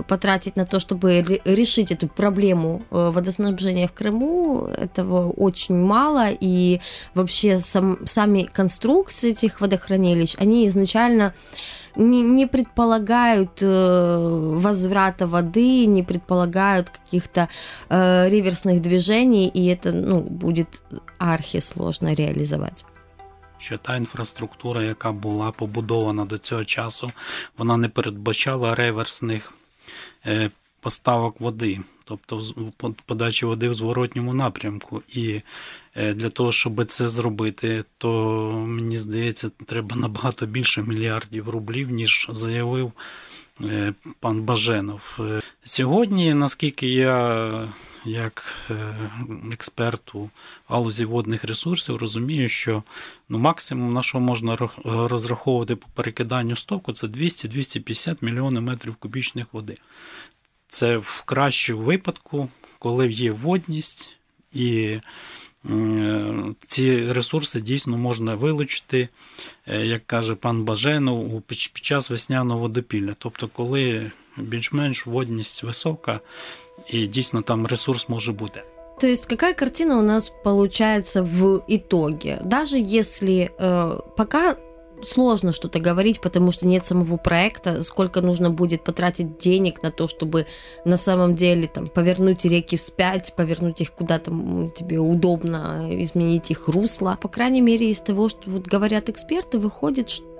потратить 0.07 0.55
на 0.55 0.65
то, 0.65 0.79
чтобы 0.79 1.41
решить 1.45 1.91
эту 1.91 2.07
проблему 2.07 2.81
э, 2.91 3.12
водоснабжения 3.12 3.88
в 3.88 3.91
Крыму, 3.91 4.67
этого 4.77 5.29
очень 5.29 5.75
мало, 5.75 6.29
и 6.43 6.79
вообще 7.13 7.60
сам, 7.60 7.98
сами 8.05 8.43
конструкции 8.43 9.31
этих 9.31 9.62
водохранилищ, 9.62 10.36
они 10.39 10.67
изначально 10.67 11.33
не, 11.95 12.21
не 12.21 12.48
предполагают 12.48 13.62
э, 13.62 14.57
возврата 14.62 15.27
воды, 15.27 15.86
не 15.86 16.03
предполагают 16.03 16.89
каких-то 16.89 17.50
э, 17.89 18.29
реверсных 18.29 18.81
движений, 18.81 19.48
и 19.48 19.67
это 19.67 19.91
ну, 19.91 20.21
будет 20.21 20.83
архисложно 21.17 22.13
реализовать. 22.13 22.86
Що 23.57 23.77
та 23.77 23.95
інфраструктура, 23.95 24.83
яка 24.83 25.12
була 25.12 25.51
побудована 25.51 26.25
до 26.25 26.38
цього 26.38 26.65
часу, 26.65 27.12
вона 27.57 27.77
не 27.77 27.89
передбачала 27.89 28.75
реверсних 28.75 29.53
поставок 30.81 31.41
води, 31.41 31.79
тобто 32.03 32.43
подачі 33.05 33.45
води 33.45 33.69
в 33.69 33.73
зворотньому 33.73 34.33
напрямку. 34.33 35.01
І 35.07 35.41
е, 35.95 36.13
для 36.13 36.29
того, 36.29 36.51
щоб 36.51 36.85
це 36.85 37.07
зробити, 37.07 37.83
то 37.97 38.11
мені 38.67 38.99
здається, 38.99 39.51
треба 39.65 39.95
набагато 39.95 40.45
більше 40.45 40.81
мільярдів 40.81 41.49
рублів, 41.49 41.89
ніж 41.89 42.27
заявив 42.29 42.91
е, 43.61 43.93
пан 44.19 44.41
Баженов. 44.41 45.19
Сьогодні, 45.63 46.33
наскільки 46.33 46.87
я, 46.87 47.73
як 48.05 48.70
експерт 49.51 50.15
у 50.15 50.29
галузі 50.67 51.05
водних 51.05 51.43
ресурсів, 51.43 51.96
розумію, 51.96 52.50
що 52.50 52.84
ну, 53.29 53.38
максимум, 53.38 53.93
на 53.93 54.03
що 54.03 54.20
можна 54.20 54.58
розраховувати 54.86 55.75
по 55.75 55.88
перекиданню 55.93 56.55
стоку, 56.55 56.91
це 56.91 57.08
200-250 57.08 58.17
мільйонів 58.22 58.62
метрів 58.62 58.96
кубічних 58.96 59.46
води. 59.51 59.77
Це 60.67 60.98
в 60.98 61.24
кращому 61.25 61.81
випадку, 61.81 62.50
коли 62.79 63.12
є 63.12 63.31
водність, 63.31 64.10
і 64.51 65.00
ці 66.60 67.13
ресурси 67.13 67.62
дійсно 67.62 67.98
можна 67.98 68.36
вилучити, 68.36 69.10
е, 69.67 69.86
як 69.86 70.08
каже 70.08 70.36
пан 70.36 70.63
Баженов, 70.63 71.41
під 71.41 71.58
час 71.60 72.10
весняного 72.10 72.60
водопілля. 72.60 73.15
Тобто, 73.17 73.48
коли 73.48 74.12
більш-менш 74.38 75.05
водність 75.05 75.63
висока, 75.63 76.20
і 76.88 77.07
дійсно 77.07 77.41
там 77.41 77.67
ресурс 77.67 78.09
може 78.09 78.31
бути. 78.31 78.63
То 79.01 79.07
есть 79.07 79.25
какая 79.25 79.53
картина 79.53 79.97
у 79.97 80.03
нас 80.03 80.31
получается 80.43 81.23
в 81.23 81.63
итоге? 81.67 82.39
Даже 82.43 82.77
если 82.77 83.50
э, 83.57 84.00
пока 84.15 84.57
сложно 85.03 85.51
что-то 85.51 85.79
говорить, 85.79 86.21
потому 86.21 86.51
что 86.51 86.67
нет 86.67 86.85
самого 86.85 87.17
проекта, 87.17 87.83
сколько 87.83 88.21
нужно 88.21 88.50
будет 88.50 88.83
потратить 88.83 89.38
денег 89.39 89.81
на 89.83 89.91
то, 89.91 90.07
чтобы 90.07 90.45
на 90.85 90.97
самом 90.97 91.35
деле 91.35 91.67
там 91.67 91.88
повернуть 91.88 92.45
реки 92.45 92.77
вспять, 92.77 93.33
повернуть 93.35 93.81
их 93.81 93.91
куда-то 93.91 94.31
тебе 94.75 95.00
удобно, 95.00 95.89
изменить 95.91 96.51
их 96.51 96.67
русло. 96.67 97.17
По 97.21 97.27
крайней 97.27 97.61
мере, 97.61 97.89
из 97.89 98.01
того, 98.01 98.29
что 98.29 98.50
вот 98.50 98.67
говорят 98.67 99.09
эксперты, 99.09 99.57
выходит, 99.57 100.09
что 100.09 100.30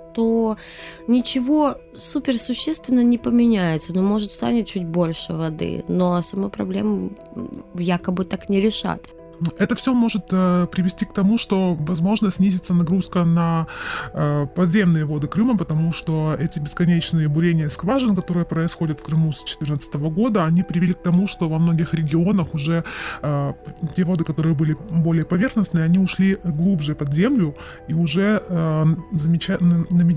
ничего 1.06 1.76
суперсущественно 1.96 3.02
не 3.02 3.18
поменяется, 3.18 3.94
но 3.94 4.02
может 4.02 4.32
станет 4.32 4.66
чуть 4.66 4.86
больше 4.86 5.32
воды, 5.32 5.84
но 5.88 6.20
саму 6.22 6.50
проблему 6.50 7.12
якобы 7.74 8.24
так 8.24 8.48
не 8.48 8.60
решат. 8.60 9.08
Это 9.58 9.74
все 9.74 9.94
может 9.94 10.24
э, 10.32 10.66
привести 10.70 11.04
к 11.04 11.12
тому, 11.12 11.38
что, 11.38 11.74
возможно, 11.78 12.30
снизится 12.30 12.74
нагрузка 12.74 13.24
на 13.24 13.66
э, 14.12 14.46
подземные 14.54 15.04
воды 15.04 15.26
Крыма, 15.26 15.56
потому 15.56 15.92
что 15.92 16.36
эти 16.38 16.58
бесконечные 16.58 17.28
бурения 17.28 17.68
скважин, 17.68 18.14
которые 18.14 18.44
происходят 18.44 19.00
в 19.00 19.04
Крыму 19.04 19.32
с 19.32 19.38
2014 19.44 19.94
года, 19.94 20.44
они 20.44 20.62
привели 20.62 20.94
к 20.94 21.02
тому, 21.02 21.26
что 21.26 21.48
во 21.48 21.58
многих 21.58 21.94
регионах 21.94 22.54
уже 22.54 22.84
э, 23.22 23.52
те 23.94 24.04
воды, 24.04 24.24
которые 24.24 24.54
были 24.54 24.76
более 24.90 25.24
поверхностные, 25.24 25.84
они 25.84 25.98
ушли 25.98 26.38
глубже 26.44 26.94
под 26.94 27.12
землю, 27.12 27.54
и 27.88 27.94
уже 27.94 28.42
э, 28.48 28.84
замеча... 29.12 29.58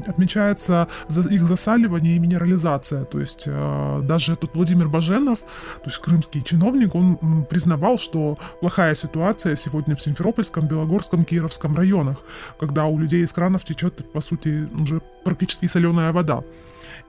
отмечается 0.08 0.88
их 1.30 1.44
засаливание 1.44 2.16
и 2.16 2.20
минерализация. 2.20 3.06
То 3.06 3.20
есть 3.20 3.44
э, 3.48 4.00
даже 4.04 4.36
тут 4.36 4.56
Владимир 4.56 4.88
Баженов, 4.88 5.40
то 5.40 5.86
есть 5.86 5.98
крымский 6.00 6.42
чиновник, 6.42 6.96
он 6.96 7.46
признавал, 7.50 7.98
что 7.98 8.38
плохая 8.60 8.96
ситуация 8.96 9.15
ситуация 9.16 9.56
сегодня 9.56 9.96
в 9.96 10.02
Симферопольском, 10.02 10.68
Белогорском, 10.68 11.24
Кировском 11.24 11.74
районах, 11.74 12.18
когда 12.60 12.86
у 12.86 13.00
людей 13.00 13.24
из 13.24 13.32
кранов 13.32 13.64
течет, 13.64 14.12
по 14.12 14.22
сути, 14.22 14.68
уже 14.82 15.02
практически 15.24 15.68
соленая 15.68 16.12
вода. 16.12 16.44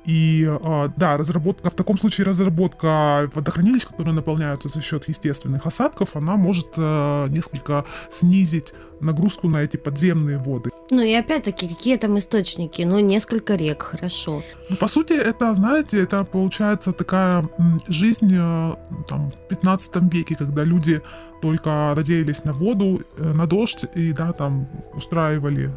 И 0.07 0.47
а, 0.49 0.92
да, 0.97 1.16
разработка, 1.16 1.69
в 1.69 1.75
таком 1.75 1.99
случае 1.99 2.27
разработка 2.27 3.29
водохранилищ, 3.35 3.87
которые 3.87 4.14
наполняются 4.14 4.69
за 4.69 4.83
счет 4.83 5.09
естественных 5.09 5.66
осадков, 5.66 6.14
она 6.14 6.37
может 6.37 6.69
э, 6.77 7.27
несколько 7.29 7.85
снизить 8.12 8.73
нагрузку 9.01 9.49
на 9.49 9.62
эти 9.62 9.77
подземные 9.77 10.38
воды. 10.38 10.71
Ну 10.90 11.03
и 11.03 11.12
опять-таки, 11.12 11.69
какие 11.69 11.97
там 11.97 12.16
источники? 12.19 12.83
Ну, 12.83 13.01
несколько 13.01 13.57
рек, 13.57 13.83
хорошо. 13.83 14.42
Ну, 14.71 14.77
по 14.77 14.87
сути, 14.87 15.14
это, 15.14 15.53
знаете, 15.55 16.01
это 16.01 16.25
получается 16.25 16.92
такая 16.92 17.49
жизнь 17.88 18.33
э, 18.33 18.75
там, 19.09 19.31
в 19.31 19.49
15 19.49 20.12
веке, 20.12 20.37
когда 20.37 20.64
люди 20.64 21.03
только 21.40 21.92
надеялись 21.96 22.44
на 22.44 22.53
воду, 22.53 23.01
э, 23.18 23.33
на 23.33 23.46
дождь 23.46 23.85
и, 23.94 24.12
да, 24.12 24.33
там 24.33 24.68
устраивали 24.94 25.70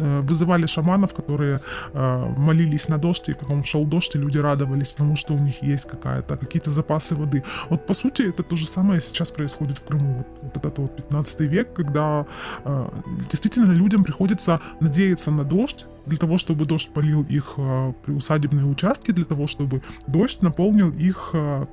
Э, 0.00 0.20
вызывали 0.20 0.66
шаманов, 0.66 1.12
которые 1.12 1.60
э, 1.92 2.34
молились 2.36 2.88
на 2.88 2.98
дождь, 2.98 3.28
и 3.28 3.34
потом 3.34 3.64
шел 3.64 3.84
дождь, 3.84 4.14
и 4.14 4.18
люди 4.18 4.38
радовались 4.38 4.94
тому, 4.94 5.16
что 5.16 5.34
у 5.34 5.38
них 5.38 5.62
есть 5.62 5.88
какая-то, 5.88 6.36
какие-то 6.36 6.70
запасы 6.70 7.16
воды. 7.16 7.42
Вот 7.68 7.86
по 7.86 7.94
сути 7.94 8.22
это 8.22 8.44
то 8.44 8.56
же 8.56 8.66
самое 8.66 9.00
сейчас 9.00 9.32
происходит 9.32 9.78
в 9.78 9.84
Крыму. 9.84 10.14
Вот, 10.18 10.26
вот 10.42 10.56
этот 10.56 10.78
вот 10.78 10.96
15 10.96 11.40
век, 11.40 11.72
когда 11.72 12.26
э, 12.64 12.88
действительно 13.30 13.72
людям 13.72 14.04
приходится 14.04 14.60
надеяться 14.80 15.32
на 15.32 15.42
дождь, 15.44 15.86
для 16.06 16.16
того, 16.18 16.38
чтобы 16.38 16.64
дождь 16.64 16.90
полил 16.94 17.24
их 17.24 17.54
э, 17.56 17.92
приусадебные 18.04 18.66
участки, 18.66 19.10
для 19.10 19.24
того, 19.24 19.48
чтобы 19.48 19.82
дождь 20.06 20.42
наполнил 20.42 20.90
их 20.90 21.30
э, 21.32 21.66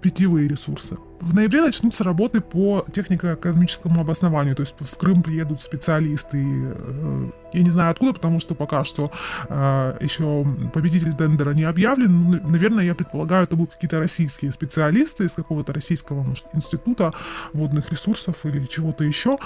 питьевые 0.00 0.48
ресурсы. 0.48 0.96
В 1.20 1.34
ноябре 1.34 1.62
начнутся 1.62 2.04
работы 2.04 2.40
по 2.40 2.84
технико-экономическому 2.92 4.00
обоснованию, 4.00 4.54
то 4.54 4.62
есть 4.62 4.76
в 4.78 4.96
Крым 4.96 5.22
приедут 5.22 5.60
специалисты, 5.60 6.38
э, 6.40 7.30
я 7.52 7.62
не 7.62 7.70
знаю 7.70 7.90
откуда, 7.90 8.12
потому 8.12 8.38
что 8.38 8.54
пока 8.54 8.84
что 8.84 9.10
э, 9.48 9.96
еще 10.00 10.46
победитель 10.72 11.12
тендера 11.14 11.50
не 11.50 11.64
объявлен, 11.64 12.30
но, 12.30 12.38
наверное, 12.48 12.84
я 12.84 12.94
предполагаю, 12.94 13.44
это 13.44 13.56
будут 13.56 13.74
какие-то 13.74 13.98
российские 13.98 14.52
специалисты 14.52 15.24
из 15.24 15.34
какого-то 15.34 15.72
российского 15.72 16.22
может, 16.22 16.46
института 16.52 17.12
водных 17.52 17.90
ресурсов 17.90 18.46
или 18.46 18.64
чего-то 18.66 19.02
еще, 19.02 19.38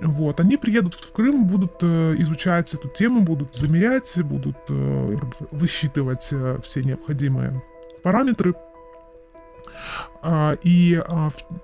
вот, 0.00 0.40
они 0.40 0.56
приедут 0.56 0.94
в 0.94 1.12
Крым, 1.12 1.44
будут 1.44 1.74
э, 1.82 2.14
изучать 2.20 2.72
эту 2.72 2.88
тему, 2.88 3.20
будут 3.20 3.54
замерять, 3.54 4.18
будут 4.22 4.56
высчитывать 5.50 6.32
все 6.62 6.82
необходимые 6.82 7.62
параметры 8.02 8.54
и 10.62 11.02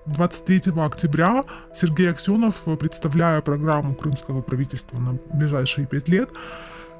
23 0.06 0.62
а, 0.76 0.86
октября 0.86 1.44
Сергей 1.72 2.10
Аксенов, 2.10 2.64
представляя 2.78 3.40
программу 3.40 3.94
крымского 3.94 4.42
правительства 4.42 4.98
на 4.98 5.18
ближайшие 5.32 5.86
пять 5.86 6.08
лет, 6.08 6.30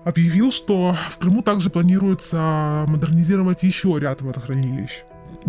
объявил, 0.05 0.53
что 0.53 0.97
в 1.11 1.19
Крыму 1.19 1.43
также 1.43 1.71
планируется 1.71 2.85
модернизировать 2.87 3.63
еще 3.63 3.99
ряд 3.99 4.23
водохранилищ. 4.23 5.05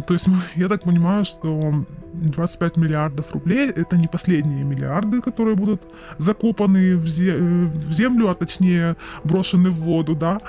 То 0.07 0.13
есть 0.13 0.27
я 0.55 0.67
так 0.67 0.83
понимаю, 0.83 1.25
что 1.25 1.85
25 2.13 2.77
миллиардов 2.77 3.31
рублей 3.33 3.69
это 3.69 3.97
не 3.97 4.07
последние 4.07 4.63
миллиарды, 4.63 5.21
которые 5.21 5.55
будут 5.55 5.83
закопаны 6.17 6.97
в, 6.97 7.05
землю, 7.07 8.29
а 8.29 8.33
точнее 8.33 8.95
брошены 9.23 9.69
в 9.69 9.79
воду, 9.79 10.15
да. 10.15 10.39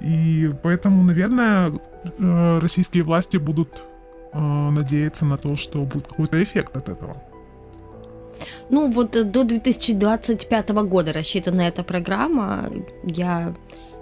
И 0.00 0.50
поэтому, 0.62 1.02
наверное, 1.02 1.72
э, 2.18 2.58
российские 2.58 3.04
власти 3.04 3.36
будут 3.36 3.84
э, 4.36 4.70
надеяться 4.70 5.24
на 5.24 5.36
то, 5.36 5.56
что 5.56 5.80
будет 5.80 6.06
какой-то 6.08 6.42
эффект 6.42 6.76
от 6.76 6.88
этого. 6.88 7.16
Ну 8.68 8.90
вот 8.90 9.16
э, 9.16 9.24
до 9.24 9.44
2025 9.44 10.70
года 10.70 11.12
рассчитана 11.12 11.62
эта 11.62 11.82
программа. 11.82 12.70
Я 13.04 13.54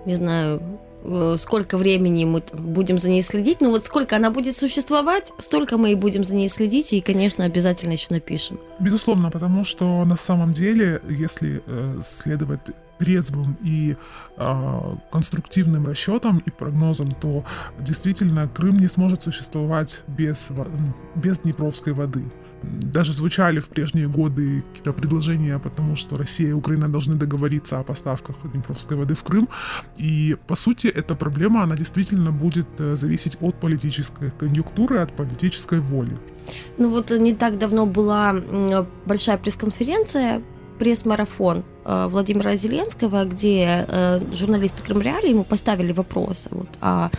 не 0.07 0.15
знаю, 0.17 0.61
э, 1.05 1.37
сколько 1.39 1.79
времени 1.79 2.25
мы 2.25 2.43
будем 2.53 2.99
за 2.99 3.09
ней 3.09 3.23
следить. 3.23 3.61
Но 3.61 3.71
вот 3.71 3.85
сколько 3.85 4.17
она 4.17 4.31
будет 4.31 4.57
существовать, 4.57 5.33
столько 5.39 5.77
мы 5.77 5.93
и 5.93 5.95
будем 5.95 6.25
за 6.25 6.35
ней 6.35 6.49
следить. 6.49 6.93
И, 6.93 7.01
конечно, 7.01 7.45
обязательно 7.45 7.93
еще 7.93 8.07
напишем. 8.11 8.59
Безусловно, 8.81 9.31
потому 9.31 9.65
что 9.65 10.05
на 10.05 10.17
самом 10.17 10.53
деле, 10.53 11.01
если 11.09 11.63
э, 11.67 12.01
следовать 12.03 12.61
трезвым 12.99 13.57
и 13.63 13.97
э, 14.37 14.97
конструктивным 15.11 15.87
расчетам 15.87 16.39
и 16.39 16.51
прогнозам, 16.51 17.11
то 17.13 17.45
действительно 17.79 18.49
Крым 18.49 18.77
не 18.77 18.89
сможет 18.89 19.23
существовать 19.23 20.03
без, 20.07 20.51
без 21.15 21.39
Днепровской 21.39 21.93
воды 21.93 22.25
даже 22.93 23.13
звучали 23.13 23.61
в 23.61 23.69
прежние 23.69 24.09
годы 24.09 24.63
какие-то 24.63 24.93
предложения, 24.93 25.59
потому 25.59 25.97
что 25.97 26.17
Россия 26.17 26.51
и 26.51 26.53
Украина 26.53 26.89
должны 26.89 27.15
договориться 27.15 27.79
о 27.79 27.83
поставках 27.83 28.37
Днепровской 28.53 28.97
воды 28.97 29.15
в 29.15 29.23
Крым. 29.23 29.49
И, 29.97 30.37
по 30.47 30.57
сути, 30.57 30.87
эта 30.87 31.15
проблема, 31.15 31.63
она 31.63 31.77
действительно 31.77 32.33
будет 32.33 32.69
э, 32.79 32.95
зависеть 32.95 33.37
от 33.41 33.55
политической 33.55 34.31
конъюнктуры, 34.31 34.99
от 34.99 35.13
политической 35.13 35.81
воли. 35.81 36.17
Ну 36.79 36.91
вот 36.91 37.11
не 37.11 37.35
так 37.35 37.59
давно 37.59 37.87
была 37.87 38.35
большая 39.07 39.39
пресс-конференция 39.39 40.43
пресс-марафон 40.80 41.64
э, 41.86 42.08
Владимира 42.10 42.56
Зеленского, 42.56 43.26
где 43.26 43.86
э, 43.88 44.22
журналисты 44.34 44.82
Крымреали 44.82 45.30
ему 45.30 45.44
поставили 45.44 45.92
вопрос 45.92 46.48
вот, 46.52 46.70
о 46.82 47.10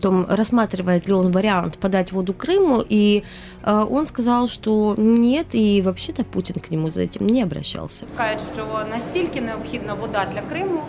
том, 0.00 0.26
рассматривает 0.28 1.08
ли 1.08 1.14
он 1.14 1.30
вариант 1.32 1.78
подать 1.78 2.12
воду 2.12 2.34
Крыму, 2.34 2.84
и 2.86 3.24
э, 3.64 3.86
он 3.90 4.04
сказал, 4.06 4.46
что 4.48 4.94
нет, 4.98 5.46
и 5.52 5.80
вообще-то 5.82 6.24
Путин 6.24 6.60
к 6.60 6.70
нему 6.70 6.90
за 6.90 7.00
этим 7.00 7.26
не 7.26 7.42
обращался. 7.42 8.04
Скажуть, 8.14 8.40
що 8.54 8.66
настільки 8.90 9.40
необхідна 9.40 9.94
вода 9.94 10.26
для 10.34 10.40
Криму, 10.40 10.80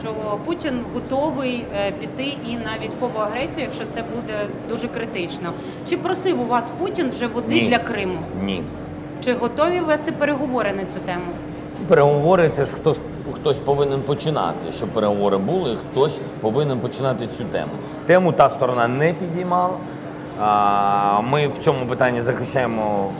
що 0.00 0.14
Путін 0.44 0.80
готовий 0.94 1.64
піти 2.00 2.36
і 2.48 2.52
на 2.52 2.84
військову 2.84 3.18
агресію, 3.18 3.60
якщо 3.60 3.84
це 3.94 4.02
буде 4.16 4.46
дуже 4.68 4.88
критично. 4.88 5.52
Чи 5.88 5.96
просив 5.96 6.40
у 6.40 6.46
вас 6.46 6.64
Путін 6.78 7.10
вже 7.10 7.26
води 7.26 7.54
Ні. 7.54 7.68
для 7.68 7.78
Криму? 7.78 8.18
Ні. 8.44 8.62
Чи 9.24 9.34
готові 9.34 9.80
вести 9.80 10.12
переговори 10.12 10.72
на 10.72 10.82
цю 10.82 11.00
тему? 11.06 11.32
Переговори 11.87 12.49
це 12.55 12.65
ж 12.65 12.73
хтось, 12.73 13.01
хтось 13.33 13.59
повинен 13.59 14.01
починати. 14.01 14.71
Щоб 14.71 14.89
переговори 14.89 15.37
були, 15.37 15.75
хтось 15.77 16.19
повинен 16.41 16.79
починати 16.79 17.27
цю 17.27 17.43
тему. 17.43 17.71
Тему 18.05 18.31
та 18.33 18.49
сторона 18.49 18.87
не 18.87 19.13
підіймала. 19.13 19.77
А, 20.39 21.21
Ми 21.21 21.47
в 21.47 21.57
цьому 21.57 21.85
питанні 21.85 22.21
захищаємо 22.21 23.11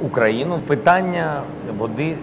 Україну. 0.00 0.58
Питання 0.66 1.42
води 1.78 2.16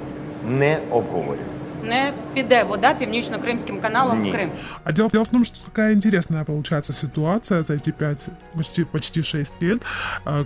не 0.49 0.77
обговорюємо. 0.91 1.49
Не 1.83 2.11
піде 2.33 2.63
вода 2.63 2.93
північно-кримським 2.93 3.79
каналом 3.81 4.21
Ні. 4.21 4.29
в 4.29 4.33
Крим. 4.33 4.49
А 4.83 4.91
дело, 4.91 5.09
дело 5.09 5.23
в 5.23 5.27
том, 5.27 5.43
что 5.45 5.57
такая 5.65 5.93
интересная 5.93 6.43
получается 6.43 6.93
ситуация 6.93 7.63
за 7.63 7.73
эти 7.73 7.91
пять, 7.91 8.27
почти, 8.55 8.85
почти 8.85 9.23
шесть 9.23 9.61
лет, 9.61 9.81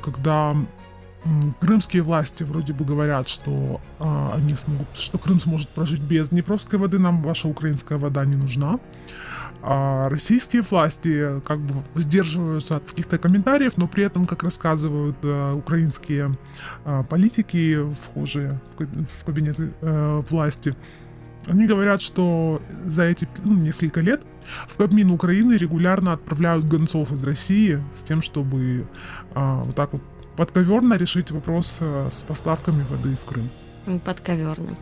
когда 0.01 0.55
крымские 1.59 2.01
власти 2.01 2.43
вроде 2.43 2.73
бы 2.73 2.83
говорят, 2.83 3.27
что 3.27 3.79
а, 3.99 4.33
они 4.35 4.55
смогут, 4.55 4.87
что 4.93 5.17
Крым 5.17 5.39
сможет 5.39 5.69
прожить 5.69 6.01
без 6.01 6.29
Днепровской 6.29 6.79
воды, 6.79 6.99
нам 6.99 7.21
ваша 7.21 7.47
украинская 7.47 7.97
вода 7.97 8.25
не 8.25 8.35
нужна. 8.35 8.79
А 9.63 10.09
российские 10.09 10.63
власти 10.63 11.39
как 11.45 11.59
бы 11.59 11.83
сдерживаются 11.95 12.77
от 12.77 12.89
каких-то 12.89 13.19
комментариев, 13.19 13.77
но 13.77 13.87
при 13.87 14.03
этом, 14.03 14.25
как 14.25 14.41
рассказывают 14.41 15.17
э, 15.21 15.53
украинские 15.53 16.35
э, 16.83 17.03
политики, 17.07 17.77
вхожие 17.93 18.59
в, 18.75 18.83
в 18.83 19.23
кабинеты 19.23 19.71
э, 19.81 20.23
власти, 20.29 20.75
они 21.45 21.67
говорят, 21.67 22.01
что 22.01 22.61
за 22.83 23.03
эти 23.03 23.27
ну, 23.43 23.53
несколько 23.53 24.01
лет 24.01 24.21
в 24.67 24.77
Кабмин 24.77 25.11
Украины 25.11 25.53
регулярно 25.53 26.13
отправляют 26.13 26.65
гонцов 26.65 27.11
из 27.11 27.23
России 27.23 27.83
с 27.95 28.03
тем, 28.03 28.21
чтобы 28.21 28.87
а, 29.33 29.63
вот 29.63 29.75
так 29.75 29.93
вот 29.93 30.01
подковерно 30.35 30.95
решить 30.95 31.31
вопрос 31.31 31.77
а, 31.81 32.09
с 32.11 32.23
поставками 32.23 32.83
воды 32.89 33.15
в 33.15 33.25
Крым. 33.25 33.49
Подковерно. 34.05 34.77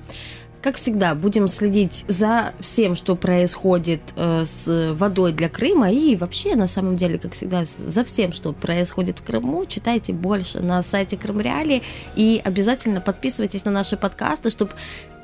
Как 0.62 0.76
всегда, 0.76 1.16
будем 1.16 1.48
следить 1.48 2.04
за 2.10 2.54
всем, 2.60 2.96
что 2.96 3.16
происходит 3.16 4.02
э, 4.18 4.44
с 4.46 4.94
водой 4.94 5.32
для 5.32 5.48
Крыма 5.48 5.90
и 5.90 6.18
вообще, 6.18 6.56
на 6.58 6.68
самом 6.68 6.98
деле, 6.98 7.18
как 7.18 7.32
всегда, 7.32 7.64
за 7.64 8.04
всем, 8.04 8.34
что 8.34 8.52
происходит 8.52 9.20
в 9.20 9.24
Крыму. 9.24 9.66
Читайте 9.66 10.12
больше 10.12 10.60
на 10.60 10.84
сайте 10.84 11.16
Крым 11.16 11.40
Реали 11.40 11.82
и 12.18 12.42
обязательно 12.44 13.00
подписывайтесь 13.00 13.64
на 13.64 13.72
наши 13.72 13.96
подкасты, 13.96 14.50
чтобы 14.50 14.74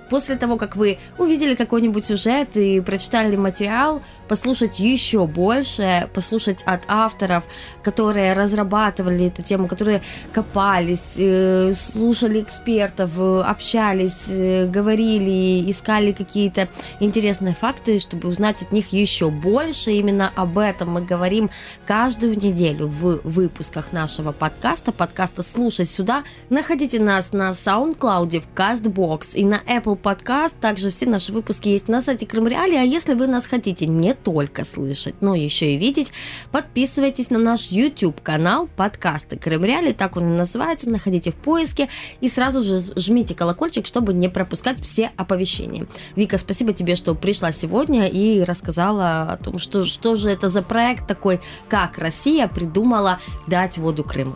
после 0.10 0.38
того, 0.38 0.58
как 0.58 0.76
вы 0.76 1.00
увидели 1.18 1.56
какой-нибудь 1.56 2.06
сюжет 2.06 2.56
и 2.56 2.80
прочитали 2.80 3.36
материал, 3.36 4.02
послушать 4.28 4.80
еще 4.80 5.28
больше, 5.28 6.10
послушать 6.14 6.64
от 6.64 6.84
авторов, 6.88 7.44
которые 7.84 8.34
разрабатывали 8.34 9.28
эту 9.28 9.44
тему, 9.44 9.68
которые 9.68 10.02
копались, 10.34 11.16
э, 11.18 11.74
слушали 11.74 12.42
экспертов, 12.42 13.12
э, 13.18 13.42
общались, 13.42 14.26
э, 14.28 14.68
говорили, 14.68 15.70
искали 15.70 16.12
какие-то 16.12 16.68
интересные 17.00 17.56
факты, 17.56 18.00
чтобы 18.00 18.28
узнать 18.30 18.62
от 18.64 18.72
них 18.72 18.94
еще 18.94 19.30
больше. 19.30 19.92
Именно 19.92 20.32
об 20.36 20.58
этом 20.58 20.92
мы 20.92 21.02
говорим 21.02 21.50
каждую 21.86 22.38
неделю 22.38 22.88
в 22.88 23.22
выпусках 23.24 23.92
нашего 23.92 24.32
подкаста, 24.32 24.92
подкаста 24.92 25.44
«Слушай 25.44 25.86
сюда». 25.86 26.24
Находите 26.50 27.00
нас 27.00 27.34
на 27.34 27.52
SoundCloud, 27.52 28.42
в 28.42 28.58
CastBox 28.58 29.36
и 29.36 29.46
на 29.46 29.62
Apple 29.68 30.00
Podcast. 30.00 30.56
Также 30.60 30.90
все 30.90 31.06
наши 31.06 31.32
выпуски 31.32 31.70
есть 31.70 31.88
на 31.88 32.02
сайте 32.02 32.26
Крым 32.26 32.48
Реали. 32.48 32.76
А 32.76 32.82
если 32.82 33.14
вы 33.14 33.28
нас 33.28 33.46
хотите 33.46 33.86
не 33.86 34.15
только 34.16 34.66
слышать, 34.66 35.16
но 35.22 35.36
еще 35.36 35.74
и 35.74 35.78
видеть, 35.78 36.12
подписывайтесь 36.52 37.30
на 37.30 37.40
наш 37.40 37.68
YouTube-канал 37.68 38.68
подкасты 38.76 39.38
Крым 39.38 39.64
Реали. 39.64 39.94
Так 39.94 40.16
он 40.18 40.24
и 40.24 40.38
называется. 40.38 40.90
Находите 40.90 41.32
в 41.32 41.36
поиске 41.36 41.90
и 42.22 42.30
сразу 42.30 42.62
же 42.62 42.80
жмите 42.96 43.36
колокольчик, 43.36 43.86
чтобы 43.86 44.14
не 44.14 44.30
пропускать 44.30 44.82
все 44.82 45.12
оповещения. 45.18 45.86
Вика, 46.16 46.38
спасибо 46.38 46.74
тебе, 46.74 46.96
что 46.96 47.16
пришла 47.16 47.52
сегодня 47.52 48.08
и 48.08 48.44
рассказала 48.44 49.34
о 49.34 49.38
том, 49.38 49.60
что, 49.60 49.86
что 49.86 50.16
же 50.16 50.30
это 50.30 50.50
за 50.50 50.62
проект 50.62 51.08
такой, 51.08 51.42
как 51.70 51.98
Россия 51.98 52.48
придумала 52.48 53.20
дать 53.48 53.78
воду 53.78 54.04
Крыму. 54.04 54.36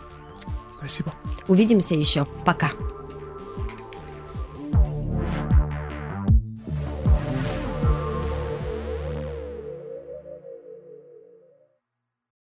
Спасибо. 0.78 1.12
Увидимся 1.48 1.94
еще. 1.94 2.26
Пока. 2.44 2.70